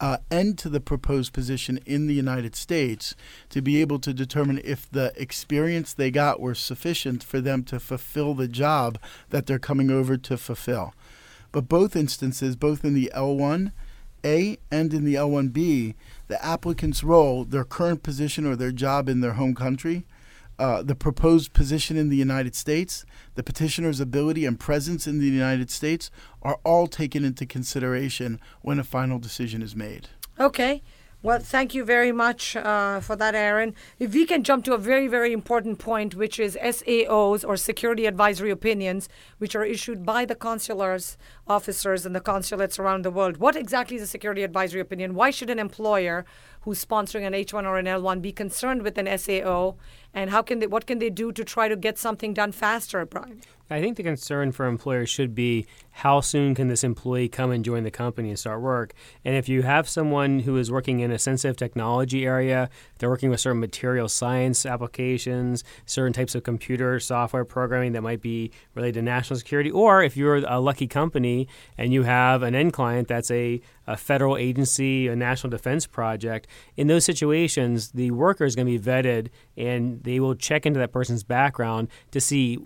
uh, 0.00 0.18
and 0.30 0.58
to 0.58 0.68
the 0.68 0.80
proposed 0.80 1.32
position 1.32 1.78
in 1.86 2.06
the 2.06 2.14
United 2.14 2.54
States 2.54 3.14
to 3.50 3.62
be 3.62 3.80
able 3.80 3.98
to 4.00 4.12
determine 4.12 4.60
if 4.64 4.90
the 4.90 5.12
experience 5.16 5.94
they 5.94 6.10
got 6.10 6.40
were 6.40 6.54
sufficient 6.54 7.22
for 7.22 7.40
them 7.40 7.62
to 7.64 7.80
fulfill 7.80 8.34
the 8.34 8.48
job 8.48 8.98
that 9.30 9.46
they're 9.46 9.58
coming 9.58 9.90
over 9.90 10.16
to 10.16 10.36
fulfill. 10.36 10.92
But 11.52 11.68
both 11.68 11.96
instances, 11.96 12.56
both 12.56 12.84
in 12.84 12.94
the 12.94 13.10
L1 13.14 13.72
a 14.24 14.58
and 14.70 14.92
in 14.92 15.04
the 15.04 15.14
L1B, 15.14 15.94
the 16.28 16.44
applicant's 16.44 17.04
role, 17.04 17.44
their 17.44 17.64
current 17.64 18.02
position 18.02 18.46
or 18.46 18.56
their 18.56 18.72
job 18.72 19.08
in 19.08 19.20
their 19.20 19.34
home 19.34 19.54
country, 19.54 20.04
uh, 20.58 20.82
the 20.82 20.94
proposed 20.94 21.52
position 21.52 21.96
in 21.96 22.08
the 22.08 22.16
United 22.16 22.54
States, 22.54 23.04
the 23.34 23.42
petitioner's 23.42 24.00
ability 24.00 24.46
and 24.46 24.58
presence 24.58 25.06
in 25.06 25.18
the 25.18 25.26
United 25.26 25.70
States 25.70 26.10
are 26.42 26.58
all 26.64 26.86
taken 26.86 27.24
into 27.24 27.44
consideration 27.44 28.40
when 28.62 28.78
a 28.78 28.84
final 28.84 29.18
decision 29.18 29.60
is 29.60 29.76
made. 29.76 30.08
Okay. 30.40 30.82
Well, 31.26 31.40
thank 31.40 31.74
you 31.74 31.84
very 31.84 32.12
much 32.12 32.54
uh, 32.54 33.00
for 33.00 33.16
that, 33.16 33.34
Aaron. 33.34 33.74
If 33.98 34.14
we 34.14 34.26
can 34.26 34.44
jump 34.44 34.64
to 34.66 34.74
a 34.74 34.78
very, 34.78 35.08
very 35.08 35.32
important 35.32 35.80
point, 35.80 36.14
which 36.14 36.38
is 36.38 36.56
SAOs 36.62 37.44
or 37.44 37.56
security 37.56 38.06
advisory 38.06 38.52
opinions, 38.52 39.08
which 39.38 39.56
are 39.56 39.64
issued 39.64 40.06
by 40.06 40.24
the 40.24 40.36
consulars 40.36 41.16
officers 41.48 42.06
and 42.06 42.14
the 42.14 42.20
consulates 42.20 42.78
around 42.78 43.04
the 43.04 43.10
world. 43.10 43.38
What 43.38 43.56
exactly 43.56 43.96
is 43.96 44.02
a 44.02 44.06
security 44.06 44.44
advisory 44.44 44.80
opinion? 44.80 45.16
Why 45.16 45.32
should 45.32 45.50
an 45.50 45.58
employer 45.58 46.24
who's 46.60 46.84
sponsoring 46.84 47.26
an 47.26 47.32
H1 47.32 47.64
or 47.64 47.76
an 47.76 47.86
L1 47.86 48.22
be 48.22 48.30
concerned 48.30 48.82
with 48.82 48.96
an 48.96 49.18
SAO? 49.18 49.74
And 50.16 50.30
how 50.30 50.40
can 50.40 50.60
they, 50.60 50.66
what 50.66 50.86
can 50.86 50.98
they 50.98 51.10
do 51.10 51.30
to 51.30 51.44
try 51.44 51.68
to 51.68 51.76
get 51.76 51.98
something 51.98 52.32
done 52.32 52.50
faster, 52.50 53.04
Brian? 53.04 53.42
I 53.68 53.80
think 53.80 53.96
the 53.96 54.02
concern 54.02 54.52
for 54.52 54.64
employers 54.66 55.10
should 55.10 55.34
be 55.34 55.66
how 55.90 56.20
soon 56.20 56.54
can 56.54 56.68
this 56.68 56.84
employee 56.84 57.28
come 57.28 57.50
and 57.50 57.64
join 57.64 57.82
the 57.82 57.90
company 57.90 58.30
and 58.30 58.38
start 58.38 58.62
work? 58.62 58.94
And 59.24 59.36
if 59.36 59.46
you 59.46 59.62
have 59.62 59.88
someone 59.88 60.40
who 60.40 60.56
is 60.56 60.70
working 60.70 61.00
in 61.00 61.10
a 61.10 61.18
sensitive 61.18 61.56
technology 61.56 62.24
area, 62.24 62.70
they're 62.98 63.10
working 63.10 63.28
with 63.28 63.40
certain 63.40 63.60
material 63.60 64.08
science 64.08 64.64
applications, 64.64 65.64
certain 65.84 66.14
types 66.14 66.34
of 66.34 66.44
computer 66.44 66.98
software 66.98 67.44
programming 67.44 67.92
that 67.92 68.02
might 68.02 68.22
be 68.22 68.52
related 68.74 68.94
to 68.94 69.02
national 69.02 69.36
security, 69.38 69.70
or 69.70 70.02
if 70.02 70.16
you're 70.16 70.36
a 70.36 70.60
lucky 70.60 70.86
company 70.86 71.46
and 71.76 71.92
you 71.92 72.04
have 72.04 72.42
an 72.42 72.54
end 72.54 72.72
client 72.72 73.08
that's 73.08 73.30
a, 73.30 73.60
a 73.86 73.96
federal 73.96 74.36
agency, 74.36 75.08
a 75.08 75.16
national 75.16 75.50
defense 75.50 75.86
project, 75.86 76.46
in 76.76 76.86
those 76.86 77.04
situations, 77.04 77.90
the 77.92 78.10
worker 78.10 78.44
is 78.44 78.54
going 78.54 78.66
to 78.66 78.78
be 78.78 78.84
vetted 78.84 79.28
and 79.56 80.02
they 80.02 80.20
will 80.20 80.34
check 80.34 80.66
into 80.66 80.78
that 80.78 80.92
person's 80.92 81.24
background 81.24 81.88
to 82.10 82.20
see 82.20 82.58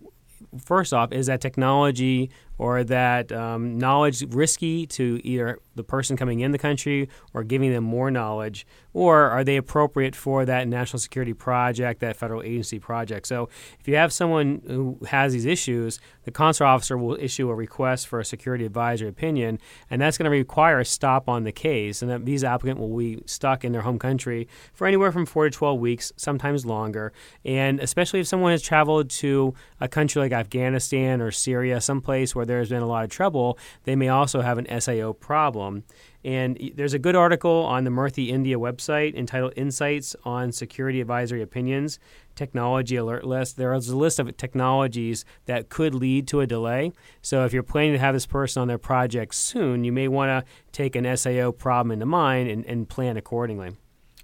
first 0.59 0.93
off, 0.93 1.13
is 1.13 1.27
that 1.27 1.41
technology 1.41 2.31
or 2.61 2.85
that 2.85 3.33
um, 3.33 3.79
knowledge 3.79 4.23
risky 4.35 4.87
to 4.87 5.19
either 5.25 5.59
the 5.77 5.83
person 5.83 6.15
coming 6.15 6.41
in 6.41 6.53
the 6.53 6.59
country 6.59 7.09
or 7.33 7.43
giving 7.43 7.73
them 7.73 7.83
more 7.83 8.11
knowledge? 8.11 8.67
Or 8.93 9.31
are 9.31 9.45
they 9.45 9.57
appropriate 9.57 10.15
for 10.15 10.45
that 10.45 10.69
national 10.69 10.99
security 10.99 11.33
project, 11.33 12.01
that 12.01 12.17
federal 12.17 12.43
agency 12.43 12.79
project? 12.79 13.27
So 13.27 13.49
if 13.79 13.89
you 13.89 13.97
have 13.97 14.13
someone 14.13 14.61
who 14.67 14.99
has 15.07 15.33
these 15.33 15.47
issues, 15.47 16.01
the 16.25 16.31
consular 16.31 16.69
officer 16.69 16.99
will 16.99 17.17
issue 17.19 17.49
a 17.49 17.55
request 17.55 18.09
for 18.09 18.21
a 18.21 18.25
security 18.27 18.67
advisory 18.67 19.09
opinion, 19.09 19.59
and 19.89 20.03
that's 20.03 20.19
going 20.19 20.31
to 20.31 20.31
require 20.31 20.81
a 20.81 20.85
stop 20.85 21.31
on 21.31 21.45
the 21.45 21.53
case, 21.53 22.03
and 22.03 22.11
that 22.11 22.21
visa 22.21 22.49
applicant 22.49 22.79
will 22.79 22.95
be 22.95 23.23
stuck 23.25 23.65
in 23.65 23.73
their 23.73 23.83
home 23.83 23.99
country 23.99 24.49
for 24.75 24.87
anywhere 24.87 25.13
from 25.13 25.25
four 25.25 25.45
to 25.45 25.51
12 25.51 25.81
weeks, 25.81 26.13
sometimes 26.17 26.67
longer. 26.67 27.13
And 27.43 27.81
especially 27.81 28.21
if 28.21 28.27
someone 28.27 28.51
has 28.53 28.61
traveled 28.61 29.09
to 29.11 29.55
a 29.81 29.89
country 29.89 30.21
like 30.21 30.33
Afghanistan 30.33 31.23
or 31.23 31.31
Syria, 31.31 31.81
someplace 31.81 32.35
where 32.35 32.50
there's 32.51 32.69
been 32.69 32.83
a 32.83 32.87
lot 32.87 33.05
of 33.05 33.11
trouble, 33.11 33.59
they 33.85 33.97
may 33.97 34.09
also 34.09 34.41
have 34.41 34.59
an 34.59 34.81
SAO 34.81 35.13
problem. 35.13 35.85
And 36.23 36.73
there's 36.75 36.93
a 36.93 36.99
good 36.99 37.17
article 37.17 37.65
on 37.65 37.85
the 37.85 37.91
Murthy 37.91 38.29
India 38.29 38.59
website 38.59 39.15
entitled 39.15 39.55
Insights 39.57 40.15
on 40.25 40.53
Security 40.53 41.01
Advisory 41.01 41.41
Opinions 41.41 41.99
Technology 42.35 42.97
Alert 42.97 43.25
List. 43.25 43.57
There 43.57 43.73
is 43.73 43.89
a 43.89 43.97
list 43.97 44.19
of 44.19 44.37
technologies 44.37 45.25
that 45.47 45.71
could 45.71 45.95
lead 45.95 46.29
to 46.29 46.41
a 46.41 46.47
delay. 46.47 46.93
So 47.23 47.45
if 47.45 47.55
you're 47.55 47.63
planning 47.63 47.93
to 47.93 47.99
have 47.99 48.15
this 48.15 48.27
person 48.27 48.61
on 48.61 48.69
their 48.69 48.79
project 48.79 49.35
soon, 49.35 49.85
you 49.85 49.93
may 49.93 50.09
want 50.09 50.29
to 50.29 50.53
take 50.73 50.95
an 50.95 51.17
SAO 51.17 51.53
problem 51.53 51.93
into 51.93 52.07
mind 52.07 52.51
and, 52.51 52.67
and 52.67 52.89
plan 52.89 53.17
accordingly. 53.17 53.77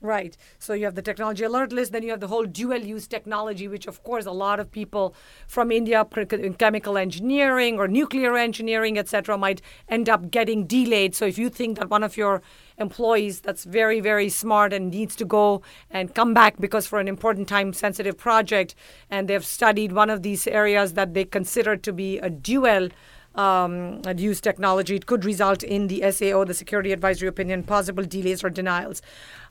Right. 0.06 0.36
So 0.60 0.72
you 0.72 0.84
have 0.84 0.94
the 0.94 1.02
technology 1.02 1.42
alert 1.42 1.72
list, 1.72 1.90
then 1.90 2.04
you 2.04 2.10
have 2.10 2.20
the 2.20 2.28
whole 2.28 2.44
dual 2.44 2.78
use 2.78 3.08
technology, 3.08 3.66
which, 3.66 3.88
of 3.88 4.04
course, 4.04 4.24
a 4.24 4.30
lot 4.30 4.60
of 4.60 4.70
people 4.70 5.16
from 5.48 5.72
India 5.72 6.06
in 6.30 6.54
chemical 6.54 6.96
engineering 6.96 7.76
or 7.76 7.88
nuclear 7.88 8.36
engineering, 8.36 8.98
etc., 8.98 9.36
might 9.36 9.60
end 9.88 10.08
up 10.08 10.30
getting 10.30 10.64
delayed. 10.64 11.16
So 11.16 11.26
if 11.26 11.38
you 11.38 11.50
think 11.50 11.80
that 11.80 11.90
one 11.90 12.04
of 12.04 12.16
your 12.16 12.40
employees 12.78 13.40
that's 13.40 13.64
very, 13.64 13.98
very 13.98 14.28
smart 14.28 14.72
and 14.72 14.92
needs 14.92 15.16
to 15.16 15.24
go 15.24 15.62
and 15.90 16.14
come 16.14 16.32
back 16.32 16.60
because 16.60 16.86
for 16.86 17.00
an 17.00 17.08
important 17.08 17.48
time 17.48 17.72
sensitive 17.72 18.16
project, 18.16 18.76
and 19.10 19.26
they've 19.26 19.44
studied 19.44 19.90
one 19.90 20.08
of 20.08 20.22
these 20.22 20.46
areas 20.46 20.92
that 20.92 21.14
they 21.14 21.24
consider 21.24 21.76
to 21.76 21.92
be 21.92 22.18
a 22.18 22.30
dual 22.30 22.90
um, 23.36 24.00
use 24.16 24.40
technology, 24.40 24.96
it 24.96 25.06
could 25.06 25.24
result 25.24 25.62
in 25.62 25.88
the 25.88 26.10
SAO, 26.10 26.44
the 26.44 26.54
Security 26.54 26.92
Advisory 26.92 27.28
Opinion, 27.28 27.62
possible 27.62 28.04
delays 28.04 28.42
or 28.42 28.50
denials. 28.50 29.02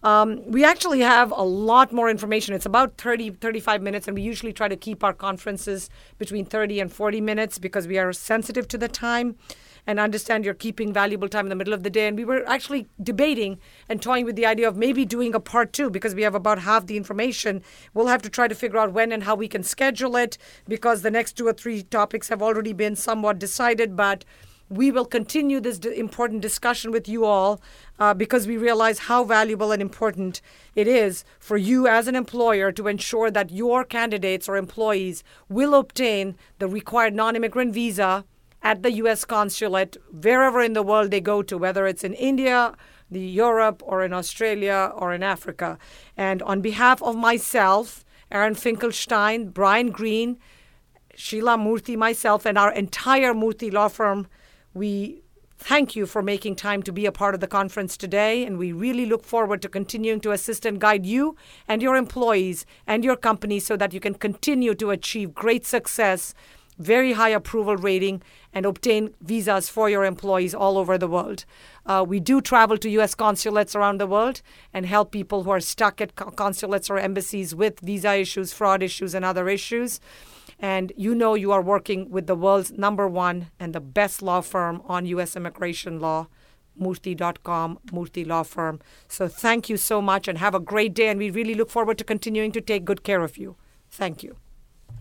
Um, 0.04 0.42
we 0.50 0.64
actually 0.64 1.02
have 1.02 1.32
a 1.32 1.44
lot 1.44 1.92
more 1.92 2.10
information. 2.10 2.54
It's 2.54 2.66
about 2.66 2.98
30, 2.98 3.32
35 3.32 3.82
minutes, 3.82 4.08
and 4.08 4.16
we 4.16 4.22
usually 4.22 4.54
try 4.54 4.68
to 4.68 4.76
keep 4.76 5.04
our 5.04 5.14
conferences 5.14 5.90
between 6.18 6.46
30 6.46 6.80
and 6.80 6.92
40 6.92 7.22
minutes 7.22 7.58
because 7.60 7.88
we 7.88 7.98
are 7.98 8.12
sensitive 8.12 8.68
to 8.70 8.78
the 8.78 8.88
time 8.88 9.36
and 9.88 10.00
understand 10.00 10.46
you're 10.46 10.54
keeping 10.54 10.92
valuable 10.94 11.30
time 11.30 11.46
in 11.46 11.50
the 11.50 11.56
middle 11.56 11.74
of 11.74 11.84
the 11.84 11.90
day. 11.90 12.08
And 12.08 12.18
we 12.18 12.26
were 12.26 12.48
actually 12.48 12.88
debating 13.02 13.60
and 13.88 14.02
toying 14.02 14.26
with 14.26 14.36
the 14.36 14.46
idea 14.46 14.68
of 14.68 14.78
maybe 14.78 15.06
doing 15.06 15.36
a 15.36 15.40
part 15.40 15.74
two 15.74 15.90
because 15.90 16.16
we 16.16 16.24
have 16.24 16.36
about 16.36 16.60
half 16.60 16.88
the 16.88 16.98
information. 16.98 17.62
We'll 17.94 18.08
have 18.08 18.22
to 18.24 18.30
try 18.30 18.48
to 18.48 18.56
figure 18.56 18.80
out 18.80 18.94
when 18.94 19.12
and 19.12 19.24
how 19.24 19.36
we 19.36 19.48
can 19.48 19.64
schedule 19.64 20.16
it 20.16 20.38
because 20.68 21.02
the 21.02 21.12
next 21.12 21.34
two 21.34 21.48
or 21.48 21.54
three 21.54 21.84
topics 21.84 22.30
have 22.30 22.42
already 22.42 22.74
been 22.74 22.96
somewhat 22.96 23.40
decided, 23.40 23.96
but 23.96 24.26
we 24.70 24.92
will 24.92 25.06
continue 25.06 25.60
this 25.60 25.78
d- 25.78 25.96
important 25.96 26.42
discussion 26.42 26.92
with 26.92 27.08
you 27.08 27.24
all 27.24 27.62
uh, 28.00 28.14
because 28.14 28.48
we 28.48 28.58
realize 28.58 29.00
how 29.00 29.24
valuable 29.24 29.72
and 29.72 29.82
important 29.82 30.42
it 30.74 30.88
is 30.88 31.24
for 31.40 31.56
you 31.56 31.88
as 31.88 32.08
an 32.08 32.16
employer 32.16 32.72
to 32.72 32.88
ensure 32.88 33.30
that 33.30 33.52
your 33.52 33.84
candidates 33.84 34.50
or 34.50 34.58
employees 34.58 35.24
will 35.50 35.76
obtain 35.76 36.36
the 36.58 36.68
required 36.68 37.14
non 37.14 37.36
immigrant 37.36 37.74
visa 37.74 38.26
at 38.66 38.82
the 38.82 38.92
U.S. 38.94 39.24
consulate 39.26 39.96
wherever 40.12 40.60
in 40.60 40.74
the 40.74 40.82
world 40.82 41.12
they 41.12 41.22
go 41.22 41.44
to, 41.44 41.56
whether 41.56 41.86
it's 41.86 42.04
in 42.04 42.16
India, 42.16 42.74
the 43.12 43.20
Europe, 43.20 43.84
or 43.86 44.04
in 44.04 44.12
Australia, 44.12 44.92
or 44.96 45.14
in 45.14 45.22
Africa. 45.22 45.78
And 46.18 46.42
on 46.42 46.62
behalf 46.62 47.02
of 47.04 47.16
myself, 47.16 48.04
Aaron 48.32 48.56
Finkelstein, 48.56 49.50
Brian 49.50 49.92
Green, 49.92 50.40
Sheila 51.14 51.58
Murthy, 51.58 51.96
myself, 51.96 52.44
and 52.44 52.58
our 52.58 52.74
entire 52.74 53.36
Murthy 53.36 53.72
law 53.72 53.88
firm, 53.88 54.26
we 54.74 55.22
thank 55.60 55.96
you 55.96 56.08
for 56.08 56.24
making 56.24 56.56
time 56.56 56.82
to 56.84 56.92
be 56.92 57.06
a 57.06 57.12
part 57.12 57.36
of 57.36 57.42
the 57.42 57.48
conference 57.48 57.96
today, 57.96 58.44
and 58.44 58.58
we 58.58 58.72
really 58.72 59.06
look 59.06 59.24
forward 59.24 59.62
to 59.62 59.70
continuing 59.70 60.20
to 60.22 60.32
assist 60.32 60.66
and 60.66 60.82
guide 60.82 61.06
you 61.06 61.36
and 61.68 61.84
your 61.84 61.96
employees 61.96 62.66
and 62.88 63.04
your 63.04 63.16
company 63.16 63.60
so 63.60 63.78
that 63.78 63.94
you 63.94 64.00
can 64.00 64.16
continue 64.16 64.74
to 64.74 64.90
achieve 64.90 65.36
great 65.36 65.68
success, 65.68 66.34
very 66.78 67.14
high 67.14 67.30
approval 67.30 67.78
rating, 67.78 68.22
and 68.54 68.66
obtain 68.66 69.14
visas 69.22 69.70
for 69.70 69.90
your 69.90 70.06
employees 70.06 70.56
all 70.56 70.78
over 70.78 70.98
the 70.98 71.08
world. 71.08 71.46
Uh, 71.86 72.06
we 72.08 72.20
do 72.20 72.42
travel 72.42 72.78
to 72.78 72.90
U.S. 72.92 73.16
consulates 73.16 73.76
around 73.76 74.00
the 74.00 74.08
world 74.08 74.42
and 74.74 74.86
help 74.86 75.12
people 75.12 75.44
who 75.44 75.52
are 75.52 75.60
stuck 75.60 76.02
at 76.02 76.16
consulates 76.16 76.90
or 76.90 76.98
embassies 76.98 77.54
with 77.54 77.80
visa 77.82 78.16
issues, 78.16 78.54
fraud 78.54 78.82
issues, 78.82 79.14
and 79.14 79.26
other 79.26 79.50
issues 79.50 80.00
and 80.60 80.94
you 80.96 81.14
know 81.14 81.34
you 81.34 81.52
are 81.52 81.62
working 81.62 82.10
with 82.10 82.28
the 82.28 82.36
world's 82.36 82.72
number 82.72 83.08
one 83.08 83.52
and 83.60 83.74
the 83.74 83.82
best 83.82 84.22
law 84.22 84.42
firm 84.42 84.82
on 84.86 85.06
U.S. 85.08 85.36
immigration 85.36 86.00
law, 86.00 86.28
Murthy.com, 86.80 87.80
Murthy 87.88 88.26
Law 88.26 88.44
Firm. 88.44 88.80
So 89.08 89.28
thank 89.28 89.70
you 89.70 89.78
so 89.78 90.02
much 90.02 90.28
and 90.28 90.38
have 90.38 90.56
a 90.56 90.60
great 90.60 90.94
day. 90.94 91.08
And 91.08 91.20
we 91.20 91.30
really 91.30 91.56
look 91.56 91.70
forward 91.70 91.98
to 91.98 92.04
continuing 92.04 92.52
to 92.54 92.62
take 92.62 92.86
good 92.86 93.04
care 93.04 93.22
of 93.22 93.38
you. 93.38 93.56
Thank 93.90 94.24
you. 94.24 94.38